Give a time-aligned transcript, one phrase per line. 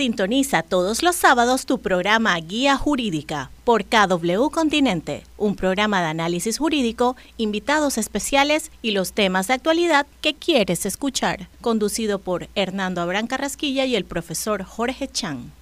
[0.00, 6.56] Sintoniza todos los sábados tu programa Guía Jurídica por KW Continente, un programa de análisis
[6.56, 13.26] jurídico, invitados especiales y los temas de actualidad que quieres escuchar, conducido por Hernando Abrán
[13.26, 15.52] Carrasquilla y el profesor Jorge Chan.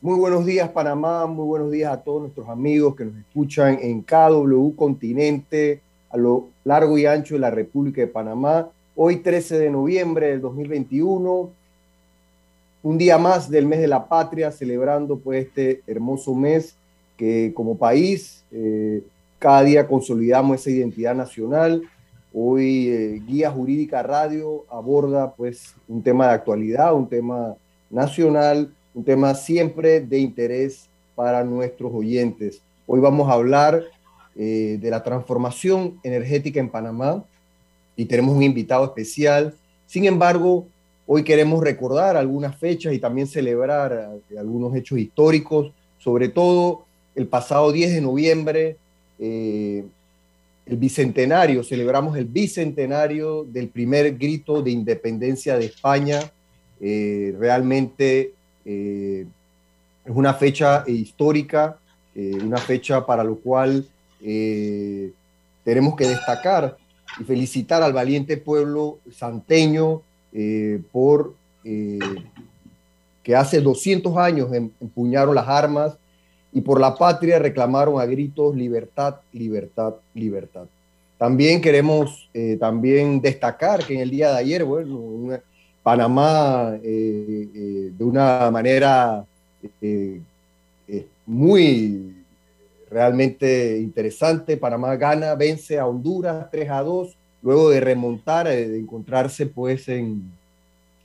[0.00, 4.02] Muy buenos días Panamá, muy buenos días a todos nuestros amigos que nos escuchan en
[4.02, 8.68] KW Continente, a lo largo y ancho de la República de Panamá.
[8.96, 11.63] Hoy 13 de noviembre del 2021
[12.84, 16.76] un día más del mes de la patria, celebrando pues este hermoso mes
[17.16, 19.02] que como país eh,
[19.38, 21.82] cada día consolidamos esa identidad nacional.
[22.34, 27.54] Hoy eh, Guía Jurídica Radio aborda pues un tema de actualidad, un tema
[27.88, 32.60] nacional, un tema siempre de interés para nuestros oyentes.
[32.86, 33.82] Hoy vamos a hablar
[34.36, 37.24] eh, de la transformación energética en Panamá
[37.96, 39.54] y tenemos un invitado especial.
[39.86, 40.66] Sin embargo,
[41.06, 47.26] Hoy queremos recordar algunas fechas y también celebrar eh, algunos hechos históricos, sobre todo el
[47.26, 48.76] pasado 10 de noviembre,
[49.18, 49.84] eh,
[50.64, 56.20] el bicentenario, celebramos el bicentenario del primer grito de independencia de España.
[56.80, 58.32] Eh, realmente
[58.64, 59.26] es
[60.06, 61.78] una fecha histórica,
[62.14, 63.86] una fecha para lo cual
[65.64, 66.78] tenemos que destacar
[67.20, 70.00] y felicitar al valiente pueblo santeño,
[70.36, 71.32] eh, por
[71.62, 72.00] eh,
[73.22, 75.96] que hace 200 años em, empuñaron las armas
[76.52, 80.64] y por la patria reclamaron a gritos libertad, libertad, libertad.
[81.18, 85.38] También queremos eh, también destacar que en el día de ayer, bueno,
[85.84, 89.24] Panamá de una manera
[91.26, 92.24] muy
[92.90, 98.78] realmente interesante, Panamá gana, vence a Honduras 3 a 2 luego de remontar, eh, de
[98.80, 100.22] encontrarse pues en,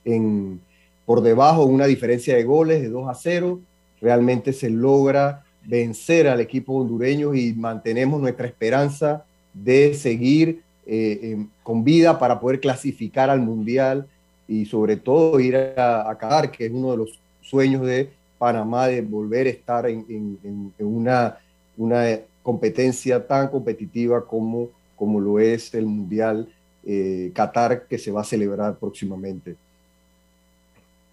[0.04, 0.60] en,
[1.04, 3.60] por debajo una diferencia de goles de 2 a 0,
[4.00, 11.84] realmente se logra vencer al equipo hondureño y mantenemos nuestra esperanza de seguir eh, con
[11.84, 14.06] vida para poder clasificar al Mundial
[14.48, 18.86] y sobre todo ir a, a Qatar, que es uno de los sueños de Panamá
[18.86, 21.38] de volver a estar en, en, en una,
[21.76, 24.70] una competencia tan competitiva como
[25.00, 26.46] como lo es el Mundial
[26.84, 29.56] eh, Qatar que se va a celebrar próximamente.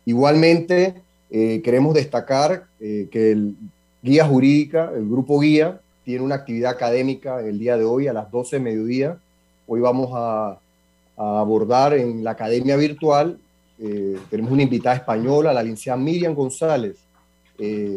[0.05, 0.95] Igualmente,
[1.31, 3.55] eh, queremos destacar eh, que el
[4.03, 8.29] Guía Jurídica, el Grupo Guía, tiene una actividad académica el día de hoy a las
[8.29, 9.17] 12 de mediodía.
[9.65, 10.59] Hoy vamos a,
[11.15, 13.39] abordar en la Academia Virtual,
[14.29, 16.97] tenemos una invitada española, la licenciada Miriam González,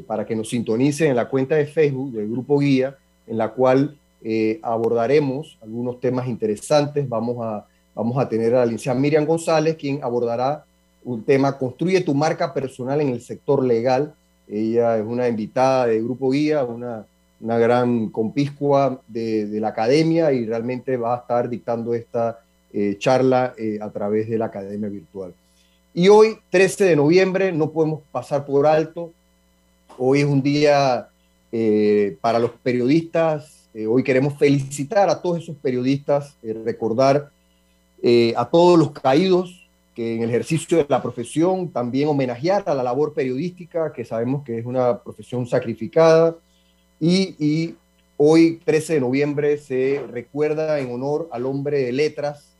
[0.06, 2.96] para que nos sintonicen en la cuenta de Facebook del Grupo Guía,
[3.26, 7.08] en la cual eh, abordaremos algunos temas interesantes.
[7.08, 10.64] Vamos a, vamos a tener a la licenciada Miriam González, quien abordará
[11.04, 14.14] un tema, construye tu marca personal en el sector legal.
[14.48, 17.06] Ella es una invitada de Grupo Guía, una,
[17.40, 22.40] una gran compíscua de, de, la academia y realmente va a estar dictando esta
[22.72, 25.32] eh, charla eh, a través de la academia virtual.
[25.94, 29.12] Y hoy, 13 de noviembre, no podemos pasar por alto.
[29.96, 31.06] Hoy es un día
[32.20, 37.30] para los periodistas eh, hoy queremos felicitar a todos esos periodistas, eh, recordar
[38.02, 42.74] eh, a todos los caídos que en el ejercicio de la profesión, también homenajear a
[42.74, 46.36] la labor periodística, que sabemos que es una profesión sacrificada.
[46.98, 47.76] Y, y
[48.16, 52.52] hoy, 13 de noviembre, se recuerda en honor al hombre de letras,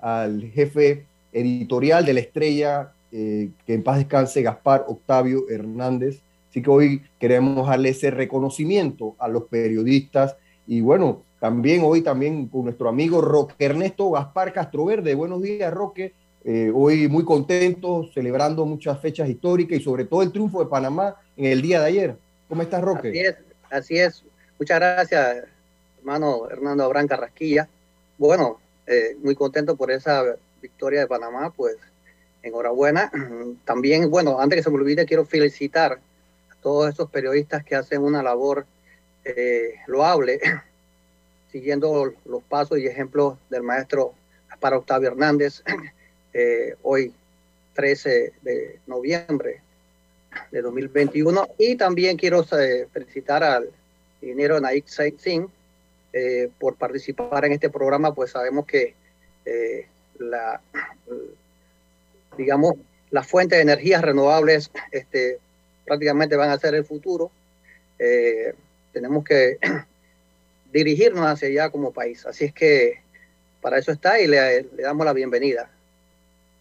[0.00, 6.20] al jefe editorial de la estrella, que en paz descanse, Gaspar Octavio Hernández.
[6.50, 12.48] Así que hoy queremos darle ese reconocimiento a los periodistas y bueno, también hoy también
[12.48, 15.14] con nuestro amigo Roque Ernesto Gaspar Castroverde.
[15.14, 16.12] Buenos días, Roque.
[16.44, 21.16] Eh, hoy muy contento, celebrando muchas fechas históricas y sobre todo el triunfo de Panamá
[21.36, 22.16] en el día de ayer.
[22.48, 23.08] ¿Cómo estás, Roque?
[23.08, 23.36] Así es,
[23.70, 24.24] así es.
[24.58, 25.44] Muchas gracias,
[25.98, 27.68] hermano Hernando Abrán Carrasquilla.
[28.16, 30.22] Bueno, eh, muy contento por esa
[30.62, 31.76] victoria de Panamá, pues
[32.42, 33.10] enhorabuena.
[33.64, 35.92] También, bueno, antes que se me olvide, quiero felicitar
[36.50, 38.66] a todos esos periodistas que hacen una labor
[39.26, 40.40] eh, loable,
[41.52, 44.14] siguiendo los pasos y ejemplos del maestro
[44.60, 45.62] para Octavio Hernández,
[46.32, 47.12] eh, hoy
[47.74, 49.60] 13 de noviembre
[50.50, 51.48] de 2021.
[51.58, 53.70] Y también quiero eh, felicitar al
[54.22, 55.48] ingeniero Naik Singh
[56.12, 58.94] eh, por participar en este programa, pues sabemos que
[60.18, 60.60] la,
[62.36, 62.74] digamos,
[63.10, 65.38] las fuentes de energías renovables este,
[65.84, 67.30] prácticamente van a ser el futuro.
[68.96, 69.58] Tenemos que
[70.72, 72.24] dirigirnos hacia allá como país.
[72.24, 72.94] Así es que
[73.60, 75.68] para eso está y le, damos la bienvenida.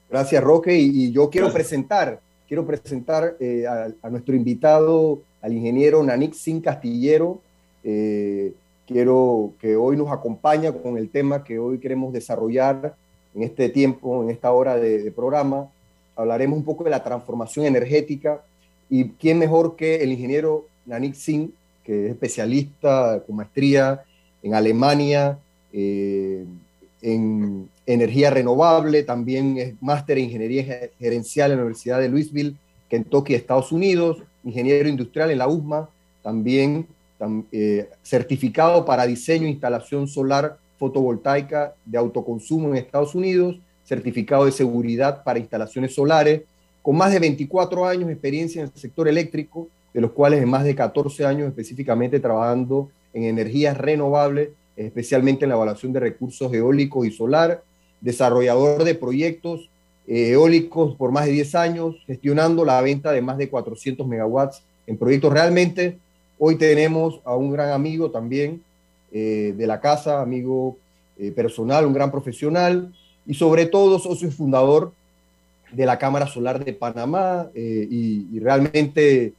[0.09, 0.75] Gracias, Roque.
[0.75, 7.39] Y, yo quiero presentar quiero presentar eh, a, nuestro invitado, al ingeniero Nanik Sin Castillero.
[7.85, 8.53] Eh,
[8.85, 12.95] quiero que hoy nos acompañe con el tema que hoy queremos desarrollar
[13.33, 15.69] en este tiempo, en esta hora de, programa.
[16.17, 18.41] Hablaremos un poco de la transformación energética
[18.89, 21.49] y quién mejor que el ingeniero Nanik Singh,
[21.85, 24.03] que es especialista con maestría
[24.41, 25.37] en Alemania,
[25.71, 26.43] eh,
[27.01, 32.55] en energía renovable, también es máster en ingeniería gerencial en la Universidad de Louisville,
[32.89, 35.89] Kentucky, Estados Unidos, ingeniero industrial en la USMA,
[36.23, 36.87] también
[37.51, 44.51] eh, certificado para diseño e instalación solar fotovoltaica de autoconsumo en Estados Unidos, certificado de
[44.51, 46.41] seguridad para instalaciones solares,
[46.81, 50.49] con más de 24 años de experiencia en el sector eléctrico, de los cuales en
[50.49, 56.53] más de 14 años específicamente trabajando en energías renovables, especialmente en la evaluación de recursos
[56.53, 57.63] eólicos y solar,
[58.01, 59.69] desarrollador de proyectos
[60.05, 64.63] eh, eólicos por más de 10 años, gestionando la venta de más de 400 megawatts
[64.85, 65.31] en proyectos.
[65.31, 65.97] Realmente
[66.37, 68.61] hoy tenemos a un gran amigo también
[69.13, 70.75] eh, de la casa, amigo
[71.17, 72.93] eh, personal, un gran profesional
[73.25, 74.91] y sobre todo socio fundador
[75.71, 79.33] de la Cámara Solar de Panamá y, realmente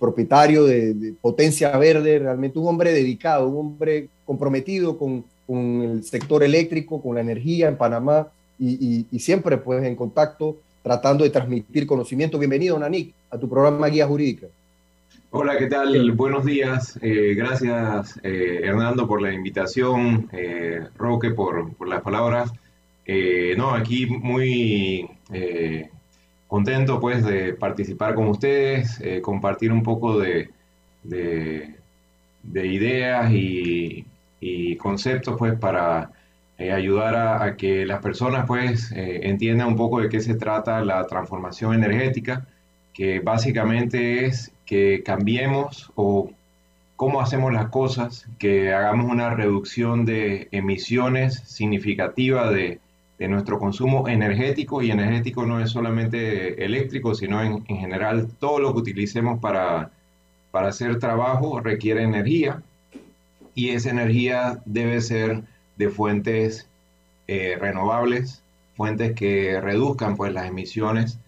[0.00, 7.02] propietario de, Potencia Verde, realmente un hombre dedicado, un hombre comprometido con, el sector eléctrico,
[7.02, 8.28] con la energía en Panamá
[8.58, 12.38] y, siempre pues en contacto tratando de transmitir conocimiento.
[12.38, 14.46] Bienvenido, Nanik, a tu programa Guía Jurídica.
[15.32, 16.12] Hola, ¿qué tal?
[16.12, 16.98] Buenos días.
[17.02, 22.50] Eh, gracias, eh, Hernando, por la invitación, eh, Roque, por, por, las palabras.
[23.56, 25.08] no, aquí muy
[26.50, 30.50] contento pues de participar con ustedes, eh, compartir un poco de,
[31.04, 31.76] de,
[32.66, 34.04] ideas y,
[34.78, 36.10] conceptos pues para
[36.58, 40.84] eh, ayudar a, que las personas pues eh, entiendan un poco de qué se trata
[40.84, 42.46] la transformación energética,
[42.94, 46.32] que básicamente es que cambiemos o
[46.96, 52.80] cómo hacemos las cosas, que hagamos una reducción de emisiones significativa de
[53.20, 58.72] de nuestro consumo energético y energético no es solamente eléctrico, sino en, general todo lo
[58.72, 59.90] que utilicemos para,
[60.50, 62.62] para hacer trabajo requiere energía
[63.54, 65.42] y esa energía debe ser
[65.76, 66.66] de fuentes
[67.28, 68.42] eh, renovables,
[68.74, 71.18] fuentes que reduzcan pues las emisiones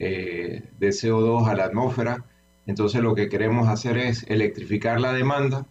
[0.00, 2.24] eh, de CO2 a la atmósfera.
[2.66, 5.64] Entonces lo que queremos hacer es electrificar la demanda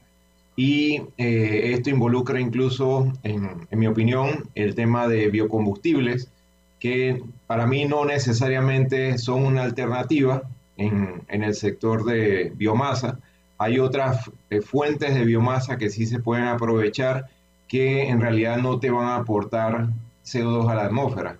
[0.55, 6.31] y eh, esto involucra incluso, en, mi opinión, el tema de biocombustibles,
[6.79, 10.43] que para mí no necesariamente son una alternativa
[10.77, 13.19] en, el sector de biomasa.
[13.57, 17.27] Hay otras eh, fuentes de biomasa que sí se pueden aprovechar
[17.67, 19.89] que en realidad no te van a aportar
[20.23, 21.37] CO2 a la atmósfera.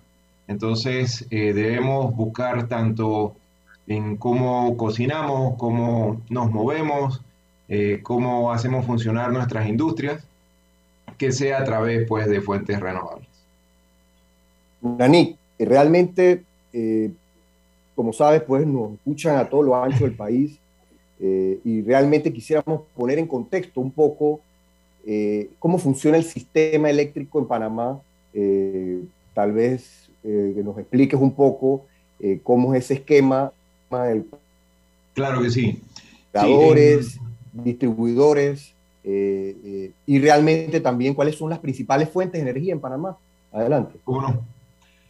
[0.47, 3.35] Entonces eh, debemos buscar tanto
[3.87, 7.21] en cómo cocinamos, cómo nos movemos,
[7.67, 10.23] eh, cómo hacemos funcionar nuestras industrias,
[11.17, 13.27] que sea a través pues, de fuentes renovables.
[14.81, 17.09] Nanik, realmente, eh,
[17.95, 20.59] como sabes, pues nos escuchan a todo lo ancho del país
[21.19, 24.41] eh, y realmente quisiéramos poner en contexto un poco
[25.59, 28.01] cómo funciona el sistema eléctrico en Panamá.
[29.35, 31.85] tal vez que nos expliques un poco
[32.41, 33.51] cómo es ese esquema.
[35.13, 35.79] claro que sí.
[36.33, 37.19] sí
[37.63, 38.75] distribuidores
[39.07, 43.17] eh, eh, y realmente también cuáles son las principales fuentes de energía en Panamá.
[43.51, 43.99] Adelante.
[44.05, 44.43] Uno.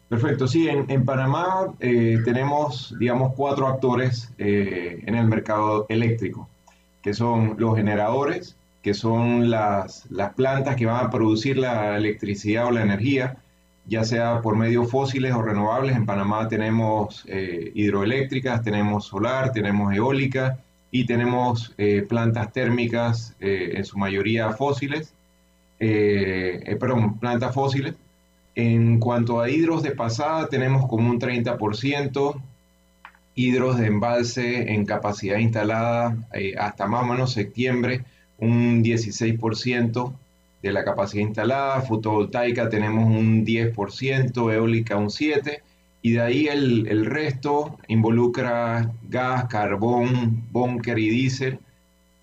[0.10, 6.48] Perfecto, sí, en, Panamá eh, tenemos, digamos, cuatro actores en el mercado eléctrico,
[7.02, 12.68] que son los generadores, que son las, las plantas que van a producir la electricidad
[12.68, 13.38] o la energía,
[13.88, 15.96] ya sea por medios fósiles o renovables.
[15.96, 20.60] En Panamá tenemos hidroeléctricas, tenemos solar, tenemos eólica,
[20.96, 25.14] y tenemos eh, plantas térmicas, eh, en su mayoría fósiles,
[25.78, 27.96] eh, perdón, plantas fósiles.
[28.56, 32.42] En cuanto a hidros de pasada, tenemos como un 30%,
[33.36, 36.16] hidros de embalse en capacidad instalada
[36.58, 38.06] hasta más o menos septiembre,
[38.38, 40.14] un 16%
[40.64, 45.60] de la capacidad instalada, fotovoltaica tenemos un 10%, eólica un 7%,
[46.06, 51.58] y de ahí el, resto involucra gas, carbón, búnker y diésel,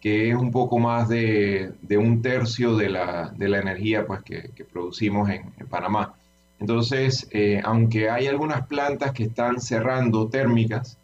[0.00, 5.50] que es un poco más de, un tercio de la, energía pues, que, producimos en,
[5.68, 6.14] Panamá.
[6.60, 10.96] Entonces, eh, aunque hay algunas plantas que están cerrando térmicas,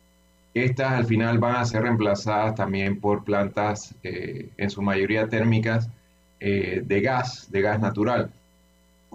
[0.54, 5.90] estas al final van a ser reemplazadas también por plantas, eh, en su mayoría térmicas,
[6.38, 8.30] eh, de gas, de gas natural.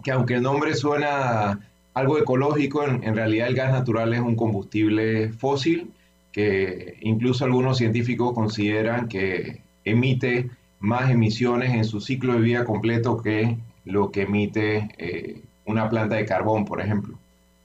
[0.03, 1.61] Que aunque el nombre suena
[1.93, 5.91] algo ecológico, en, realidad el gas natural es un combustible fósil
[6.31, 13.21] que incluso algunos científicos consideran que emite más emisiones en su ciclo de vida completo
[13.21, 17.17] que lo que emite eh, una planta de carbón, por ejemplo.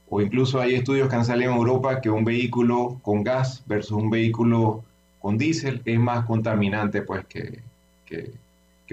[0.09, 3.97] O incluso hay estudios que han salido en Europa que un vehículo con gas versus
[3.97, 4.83] un vehículo
[5.19, 7.59] con diésel es más contaminante pues, que,
[8.05, 8.31] que,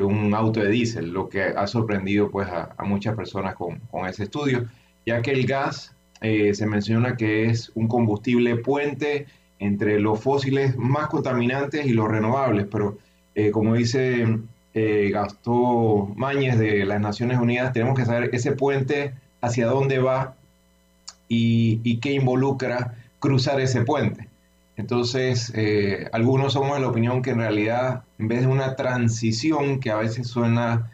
[0.02, 4.24] un auto de diésel, lo que ha sorprendido pues, a, muchas personas con, con ese
[4.24, 4.66] estudio
[5.06, 9.26] ya que el gas eh, se menciona que es un combustible puente
[9.60, 12.98] entre los fósiles más contaminantes y los renovables, pero
[13.34, 14.26] eh, como dice
[14.74, 20.34] eh, Gastón Mañez de las Naciones Unidas, tenemos que saber ese puente hacia dónde va
[21.28, 24.28] y, qué involucra cruzar ese puente.
[24.76, 25.52] Entonces,
[26.12, 29.96] algunos somos de la opinión que en realidad, en vez de una transición que a
[29.96, 30.92] veces suena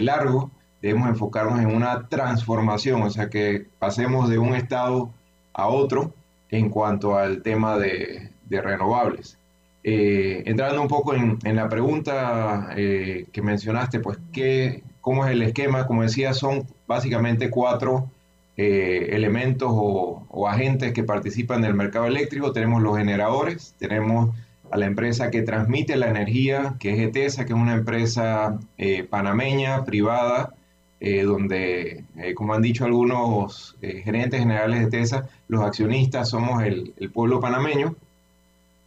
[0.00, 0.50] largo,
[0.84, 5.08] debemos enfocarnos en una transformación, o sea, que pasemos de un estado
[5.54, 6.12] a otro
[6.50, 9.38] en cuanto al tema de, renovables.
[9.82, 15.40] Eh, entrando un poco en, la pregunta eh, que mencionaste, pues, ¿qué, ¿cómo es el
[15.40, 15.86] esquema?
[15.86, 18.10] Como decía, son básicamente cuatro
[18.58, 22.52] eh, elementos o, agentes que participan del mercado eléctrico.
[22.52, 24.36] Tenemos los generadores, tenemos
[24.70, 28.58] a la empresa que transmite la energía, que es ETESA, que es una empresa
[29.08, 30.52] panameña, privada,
[31.06, 36.62] eh, donde, eh, como han dicho algunos eh, gerentes generales de TESA, los accionistas somos
[36.62, 37.94] el, pueblo panameño.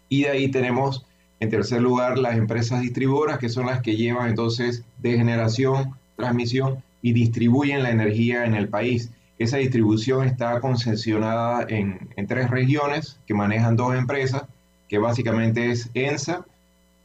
[0.10, 1.06] Y de ahí tenemos,
[1.40, 6.84] en tercer lugar, las empresas distribuidoras, que son las que llevan entonces de generación, transmisión
[7.04, 9.12] y distribuyen la energía en el país.
[9.38, 14.42] Esa distribución está concesionada en, en tres regiones que manejan dos empresas,
[14.90, 16.48] que básicamente es ENSA,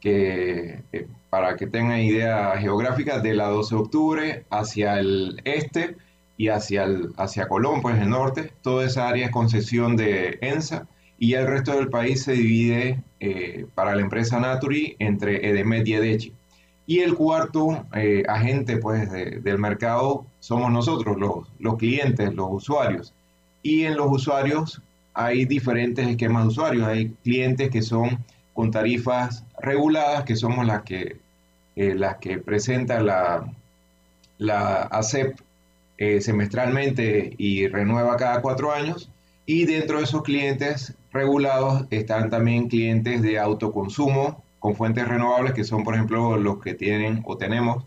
[0.03, 0.81] que
[1.29, 5.95] para que tengan idea geográfica, de la 12 de octubre hacia el este
[6.35, 10.87] y hacia, el, hacia Colón, pues el norte, toda esa área es concesión de ENSA
[11.17, 15.93] y el resto del país se divide eh, para la empresa Naturi entre Edemet y
[15.93, 16.33] Edechi.
[16.85, 23.13] Y el cuarto eh, agente pues, del mercado somos nosotros, los, los clientes, los usuarios.
[23.61, 24.81] Y en los usuarios
[25.13, 26.87] hay diferentes esquemas de usuarios.
[26.87, 28.19] Hay clientes que son
[28.53, 31.17] con tarifas reguladas, que somos las que
[31.75, 33.51] eh, las que presenta la,
[34.37, 35.39] la ACEP
[35.97, 39.09] eh, semestralmente y renueva cada cuatro años.
[39.47, 45.63] Y dentro de esos clientes regulados están también clientes de autoconsumo con fuentes renovables, que
[45.63, 47.83] son, por ejemplo, los que tienen o tenemos,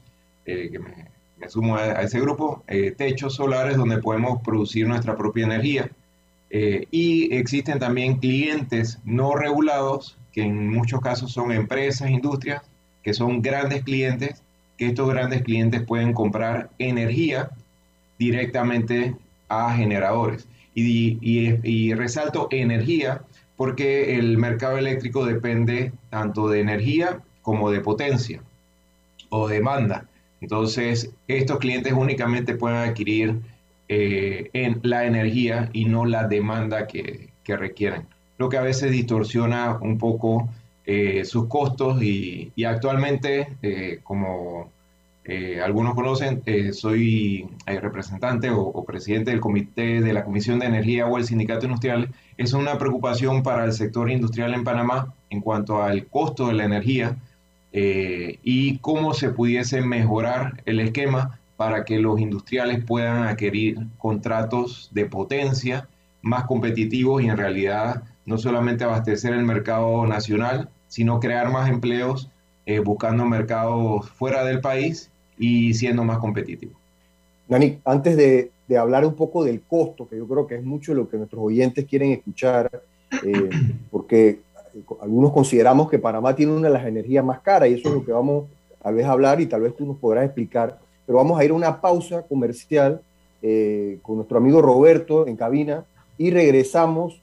[0.46, 2.64] eh, que me, sumo a, ese grupo,
[2.96, 5.88] techos solares donde podemos producir nuestra propia energía.
[6.90, 12.62] Y existen también clientes no regulados, que en muchos casos son empresas, industrias,
[13.02, 14.42] que son grandes clientes,
[14.76, 17.50] que estos grandes clientes pueden comprar energía
[18.18, 19.14] directamente
[19.48, 20.48] a generadores.
[20.74, 23.22] Y, resalto energía
[23.56, 28.42] porque el mercado eléctrico depende tanto de energía como de potencia
[29.30, 30.06] o demanda.
[30.42, 33.40] Entonces, estos clientes únicamente pueden adquirir
[33.88, 38.06] eh, en la energía y no la demanda que, que requieren,
[38.38, 40.48] lo que a veces distorsiona un poco
[40.88, 44.70] eh, sus costos y, actualmente, eh, como
[45.24, 51.18] eh, algunos conocen, soy representante o, presidente del comité de la Comisión de Energía o
[51.18, 52.08] el Sindicato Industrial.
[52.36, 56.64] Es una preocupación para el sector industrial en Panamá en cuanto al costo de la
[56.64, 57.16] energía
[57.72, 65.06] y cómo se pudiese mejorar el esquema para que los industriales puedan adquirir contratos de
[65.06, 65.88] potencia
[66.22, 72.30] más competitivos y en realidad no solamente abastecer el mercado nacional, sino crear más empleos
[72.66, 76.76] eh, buscando mercados fuera del país y siendo más competitivos.
[77.48, 80.92] Dani, antes de, de, hablar un poco del costo, que yo creo que es mucho
[80.92, 82.82] lo que nuestros oyentes quieren escuchar,
[83.24, 83.50] eh,
[83.90, 84.40] porque
[85.00, 88.04] algunos consideramos que Panamá tiene una de las energías más caras y eso es lo
[88.04, 88.46] que vamos
[88.82, 91.52] tal vez a hablar y tal vez tú nos podrás explicar, pero vamos a ir
[91.52, 93.00] a una pausa comercial
[93.42, 95.84] eh, con nuestro amigo Roberto en cabina
[96.18, 97.20] y regresamos.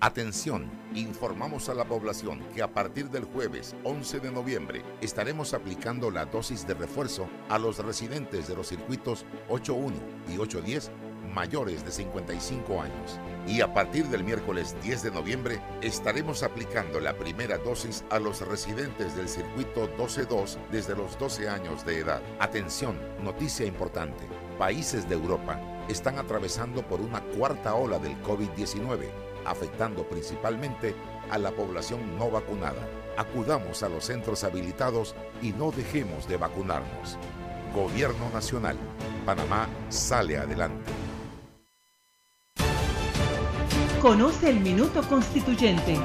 [0.00, 6.10] Atención, informamos a la población que a partir del jueves 11 de noviembre estaremos aplicando
[6.12, 9.94] la dosis de refuerzo a los residentes de los circuitos 8.1
[10.28, 10.90] y 8.10
[11.38, 13.20] mayores de 55 años.
[13.46, 18.40] Y a partir del miércoles 10 de noviembre estaremos aplicando la primera dosis a los
[18.40, 22.20] residentes del circuito 12.2 desde los 12 años de edad.
[22.40, 24.24] Atención, noticia importante.
[24.58, 29.08] Países de Europa están atravesando por una cuarta ola del COVID-19
[29.44, 30.96] afectando principalmente
[31.30, 32.82] a la población no vacunada.
[33.16, 37.16] Acudamos a los centros habilitados y no dejemos de vacunarnos.
[37.72, 38.76] Gobierno Nacional.
[39.24, 40.97] Panamá sale adelante.
[44.00, 45.98] Conoce el Minuto Constituyente.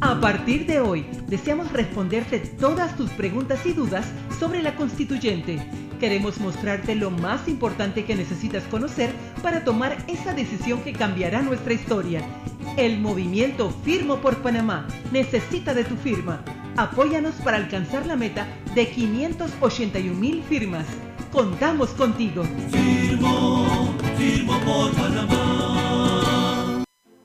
[0.00, 4.04] A partir de hoy, deseamos responderte todas tus preguntas y dudas
[4.40, 5.64] sobre la constituyente.
[6.00, 9.12] Queremos mostrarte lo más importante que necesitas conocer
[9.44, 12.20] para tomar esa decisión que cambiará nuestra historia.
[12.76, 16.42] El movimiento Firmo por Panamá necesita de tu firma.
[16.76, 20.86] Apóyanos para alcanzar la meta de 581 mil firmas.
[21.30, 22.42] Contamos contigo.
[22.72, 25.97] Firmo, firmo por Panamá.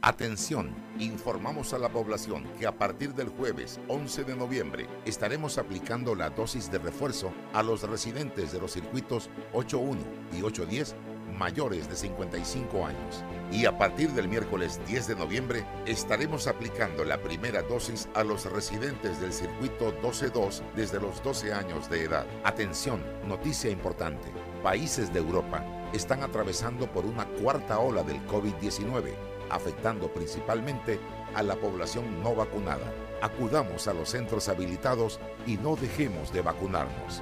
[0.06, 6.14] Atención, informamos a la población que a partir del jueves 11 de noviembre estaremos aplicando
[6.14, 10.02] la dosis de refuerzo a los residentes de los circuitos 81
[10.34, 10.98] y 810
[11.38, 13.24] mayores de 55 años.
[13.50, 18.44] Y a partir del miércoles 10 de noviembre estaremos aplicando la primera dosis a los
[18.52, 22.28] residentes del circuito 12-2 desde los 12 años de edad.
[22.44, 24.28] Atención, noticia importante.
[24.62, 29.14] Países de Europa están atravesando por una cuarta ola del COVID-19,
[29.56, 31.00] afectando principalmente
[31.36, 32.92] a la población no vacunada.
[33.22, 37.22] Acudamos a los centros habilitados y no dejemos de vacunarnos.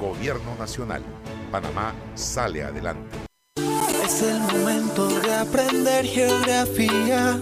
[0.00, 1.02] Gobierno Nacional.
[1.50, 3.16] Panamá sale adelante.
[4.04, 7.40] Es el momento de aprender geografía.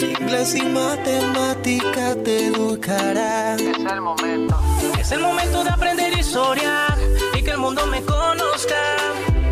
[0.00, 3.54] Inglés y matemática te educará.
[3.56, 4.58] Es el momento.
[4.98, 6.86] Es el momento de aprender historia
[7.34, 8.76] y que el mundo me conozca.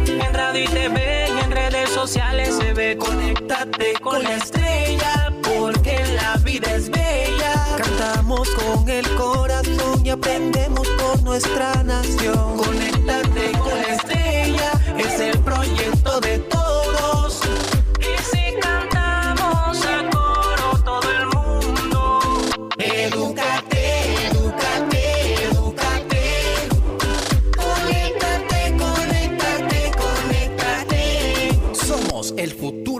[0.06, 2.96] En radio y TV y en redes sociales ve.
[2.96, 7.54] Conéctate con la estrella porque la vida es bella.
[7.76, 12.56] Cantamos con el corazón y aprendemos por nuestra nación.
[12.56, 15.93] Conéctate con la estrella es el proyecto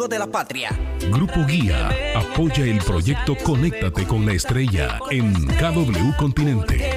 [0.05, 0.71] futuro de la patria.
[1.11, 6.97] Grupo Guía apoya el proyecto Conéctate con la Estrella en KW Continente.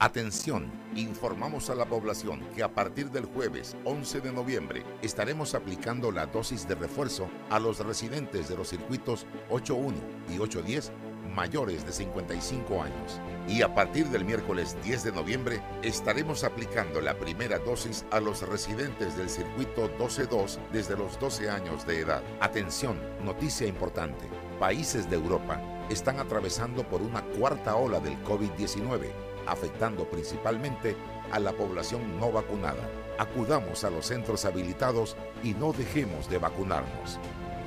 [0.00, 6.12] Atención, informamos a la población que a partir del jueves 11 de noviembre estaremos aplicando
[6.12, 9.96] la dosis de refuerzo a los residentes de los circuitos 81
[10.30, 10.92] y 810
[11.38, 13.20] mayores de 55 años.
[13.46, 18.42] Y a partir del miércoles 10 de noviembre estaremos aplicando la primera dosis a los
[18.42, 22.24] residentes del circuito 12-2 desde los 12 años de edad.
[22.40, 24.24] Atención, noticia importante.
[24.58, 29.08] Países de Europa están atravesando por una cuarta ola del COVID-19
[29.46, 30.94] afectando principalmente
[31.30, 32.82] a la población no vacunada.
[33.18, 37.18] Acudamos a los centros habilitados y no dejemos de vacunarnos.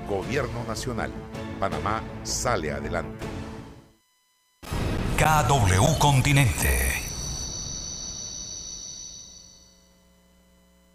[0.08, 1.12] Gobierno Nacional.
[1.60, 3.31] Panamá sale adelante.
[5.22, 6.68] KW Continente.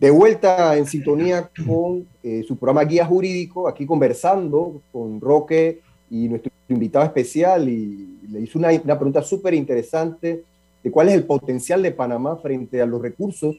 [0.00, 6.28] De vuelta en sintonía con eh, su programa Guía Jurídico, aquí conversando con Roque y
[6.28, 10.42] nuestro invitado especial, y le hizo una, una pregunta súper interesante
[10.82, 13.54] de cuál es el potencial de Panamá frente a los recursos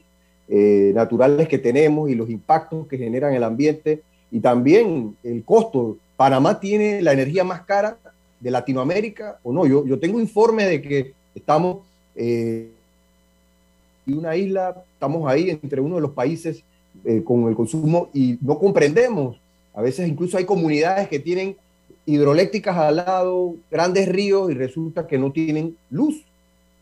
[0.50, 5.96] eh, naturales que tenemos y los impactos que generan el ambiente y también el costo.
[6.18, 7.96] Panamá tiene la energía más cara
[8.40, 9.66] de Latinoamérica o no.
[9.66, 11.78] Yo, yo tengo informe de que estamos
[12.14, 12.70] eh,
[14.06, 16.62] en una isla, estamos ahí entre uno de los países
[17.04, 19.38] eh, con el consumo y no comprendemos.
[19.74, 21.56] A veces incluso hay comunidades que tienen
[22.06, 26.24] hidroeléctricas al lado, grandes ríos y resulta que no tienen luz.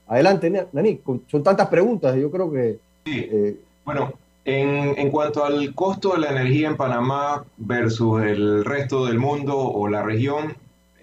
[0.07, 2.79] Adelante, Nani, son tantas preguntas, yo creo que...
[3.05, 3.27] Sí.
[3.29, 4.13] Eh, bueno,
[4.45, 9.59] en, en, cuanto al costo de la energía en Panamá versus el resto del mundo
[9.59, 10.55] o la región,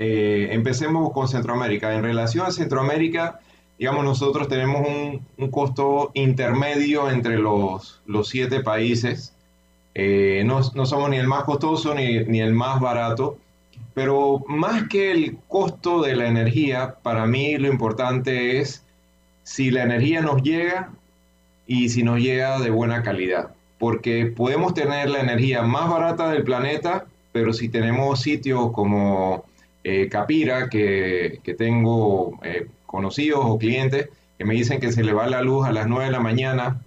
[0.05, 1.95] eh, empecemos con Centroamérica.
[1.95, 3.39] En relación a Centroamérica,
[3.79, 9.33] digamos, nosotros tenemos un, un costo intermedio entre los, los siete países.
[9.95, 13.37] Eh, no, no, somos ni el más costoso ni, ni el más barato.
[13.93, 18.83] Pero más que el costo de la energía, para mí lo importante es
[19.43, 20.91] si la energía nos llega
[21.65, 23.51] y si nos llega de buena calidad.
[23.79, 29.45] Porque podemos tener la energía más barata del planeta, pero si tenemos sitios como
[29.83, 35.27] eh, Capira, que, tengo eh, conocidos o clientes que me dicen que se le va
[35.27, 36.81] la luz a las 9 de la mañana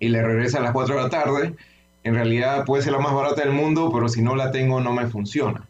[0.00, 1.54] y le regresa a las 4 de la tarde,
[2.02, 4.92] en realidad puede ser la más barata del mundo, pero si no la tengo no
[4.92, 5.66] me funciona.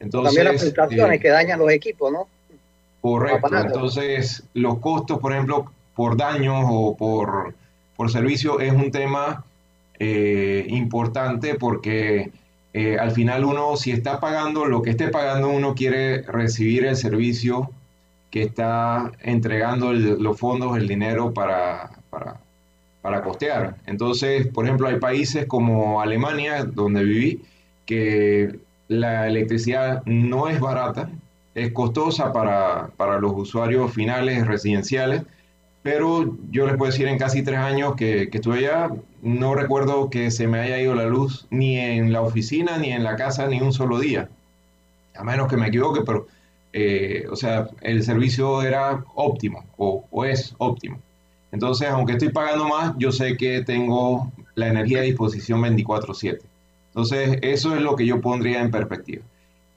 [0.00, 2.26] Entonces, También las prestaciones eh, que dañan los equipos, ¿no?
[3.00, 3.56] Correcto.
[3.56, 7.54] Entonces, los costos, por ejemplo, por daños o por,
[7.96, 9.44] por servicio es un tema
[9.98, 12.30] eh, importante porque
[12.78, 16.94] eh, al final uno, si está pagando lo que esté pagando, uno quiere recibir el
[16.94, 17.70] servicio
[18.30, 22.38] que está entregando los fondos, el dinero para, para,
[23.00, 23.76] para costear.
[23.86, 27.40] Entonces, por ejemplo, hay países como Alemania, donde viví,
[27.86, 28.58] que
[28.88, 31.08] la electricidad no es barata,
[31.54, 35.22] es costosa para, para los usuarios finales residenciales,
[35.86, 38.90] pero yo les puedo decir en casi tres años que, que, estuve allá,
[39.22, 43.04] no recuerdo que se me haya ido la luz ni en la oficina, ni en
[43.04, 44.28] la casa, ni un solo día.
[45.14, 46.26] A menos que me equivoque, pero,
[46.72, 50.98] eh, o sea, el servicio era óptimo o, o, es óptimo.
[51.52, 56.40] Entonces, aunque estoy pagando más, yo sé que tengo la energía a disposición 24/7.
[56.88, 59.22] Entonces, eso es lo que yo pondría en perspectiva.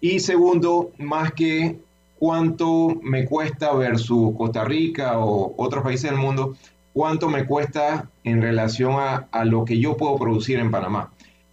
[0.02, 1.78] Y segundo, más que
[2.19, 6.55] cuánto me cuesta versus Costa Rica o otros países del mundo,
[6.93, 11.12] cuánto me cuesta en relación a, a, lo que yo puedo producir en Panamá.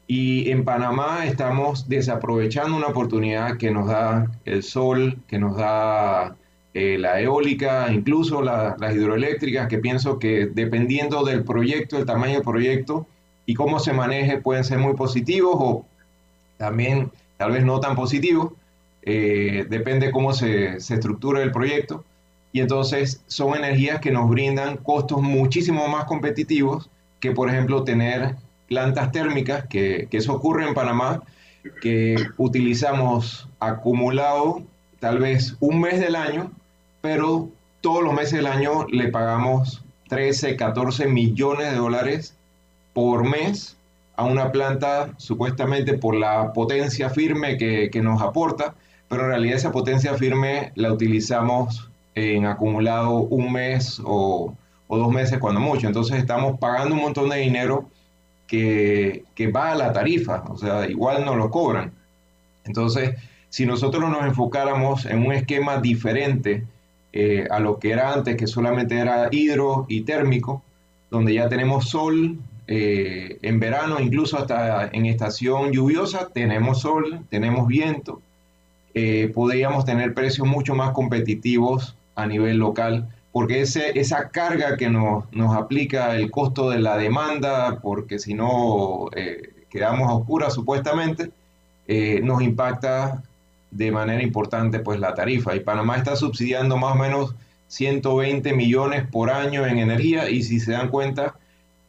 [0.09, 6.37] Y en Panamá estamos desaprovechando una oportunidad que nos da el sol, que nos da
[6.79, 12.35] eh, la eólica, incluso la, las hidroeléctricas, que pienso que dependiendo del proyecto, el tamaño
[12.35, 13.07] del proyecto,
[13.46, 15.87] y cómo se maneje pueden ser muy positivos o
[16.59, 18.52] también tal vez no tan positivos,
[19.07, 22.05] eh, depende cómo se, se estructura el proyecto.
[22.53, 26.90] Y entonces son energías que nos brindan costos muchísimo más competitivos
[27.21, 28.37] que, por ejemplo, tener
[28.69, 31.23] plantas térmicas, que, que eso ocurre en Panamá,
[31.81, 34.62] que utilizamos acumulado
[35.01, 36.51] tal vez un mes del año,
[37.01, 37.49] pero
[37.81, 42.35] todos los meses del año le pagamos 13, 14 millones de dólares
[42.92, 43.77] por mes
[44.16, 48.75] a una planta supuestamente por la potencia firme que, que, nos aporta,
[49.09, 54.55] pero en realidad esa potencia firme la utilizamos en acumulado un mes o,
[54.88, 55.87] o dos meses cuando mucho.
[55.87, 57.88] Entonces estamos pagando un montón de dinero
[58.47, 61.92] que, que, va a la tarifa, o sea, igual nos lo cobran.
[62.64, 63.16] Entonces,
[63.49, 66.64] si nosotros nos enfocáramos en un esquema diferente
[67.12, 70.62] eh, a lo que era antes, que solamente era hidro y térmico,
[71.11, 72.38] donde ya tenemos sol,
[72.69, 78.21] eh, en verano, incluso hasta en estación lluviosa, tenemos sol, tenemos viento.
[78.98, 84.88] Eh, podríamos tener precios mucho más competitivos a nivel local, porque ese, esa carga que
[84.88, 90.54] nos, nos, aplica el costo de la demanda, porque si no eh, quedamos a oscuras
[90.54, 91.30] supuestamente,
[91.87, 93.22] eh, nos impacta
[93.70, 95.54] de manera importante pues la tarifa.
[95.54, 97.35] Y Panamá está subsidiando más o menos
[97.68, 101.35] 120 millones por año en energía y si se dan cuenta,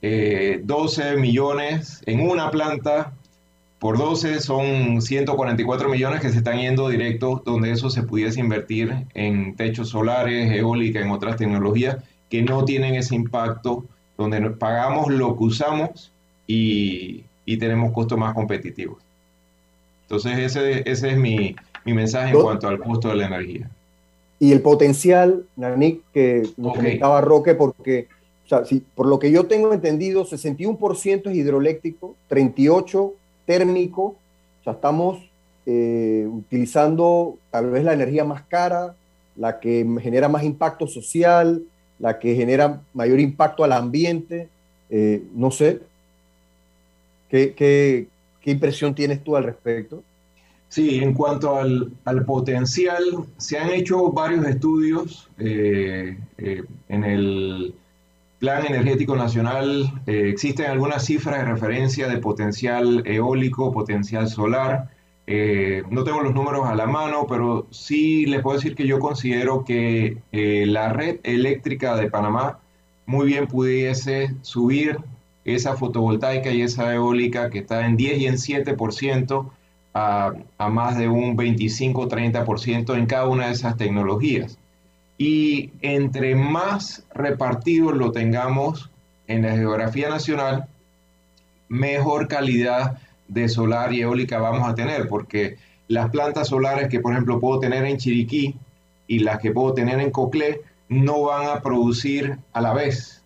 [0.01, 3.13] eh, 12 millones en una planta
[3.79, 9.05] por 12 son 144 millones que se están yendo directo donde eso se pudiese invertir
[9.13, 11.97] en techos solares, eólica, en otras tecnologías
[12.29, 13.85] que no tienen ese impacto,
[14.17, 16.11] donde pagamos lo que usamos
[16.47, 18.97] y, y tenemos costos más competitivos.
[20.03, 23.69] Entonces ese, ese es mi, mi mensaje en cuanto al costo de la energía.
[24.39, 26.81] Y el potencial, Nanik, que nos okay.
[26.81, 28.07] comentaba Roque, porque
[28.45, 33.11] o sea, si, por lo que yo tengo entendido, 61% es hidroeléctrico, 38%
[33.47, 34.15] térmico,
[34.59, 35.17] o sea, estamos
[35.65, 38.95] eh, utilizando tal vez la energía más cara,
[39.35, 41.63] la que genera más impacto social,
[41.97, 44.49] la que genera mayor impacto al ambiente,
[44.89, 45.79] eh, no sé.
[47.29, 48.07] ¿Qué, ¿Qué,
[48.41, 50.03] qué, impresión tienes tú al respecto?
[50.69, 53.03] Sí, en cuanto al, al potencial,
[53.37, 57.73] se han hecho varios estudios eh, en el
[58.39, 64.89] Plan Energético Nacional, eh, existen algunas cifras de referencia de potencial eólico, potencial solar.
[65.25, 68.99] Eh, no tengo los números a la mano, pero sí les puedo decir que yo
[68.99, 72.59] considero que eh, la red eléctrica de Panamá
[73.07, 74.99] muy bien pudiese subir
[75.43, 79.49] esa fotovoltaica y esa eólica que está en 10 y en 7%
[79.95, 84.59] a, a más de un 25-30% en cada una de esas tecnologías.
[85.17, 88.89] Y entre más repartidos lo tengamos
[89.27, 90.67] en la geografía nacional,
[91.69, 97.13] mejor calidad de solar y eólica vamos a tener, porque las plantas solares que, por
[97.13, 98.55] ejemplo, puedo tener en Chiriquí
[99.07, 103.23] y las que puedo tener en Coclé no van a producir a la vez.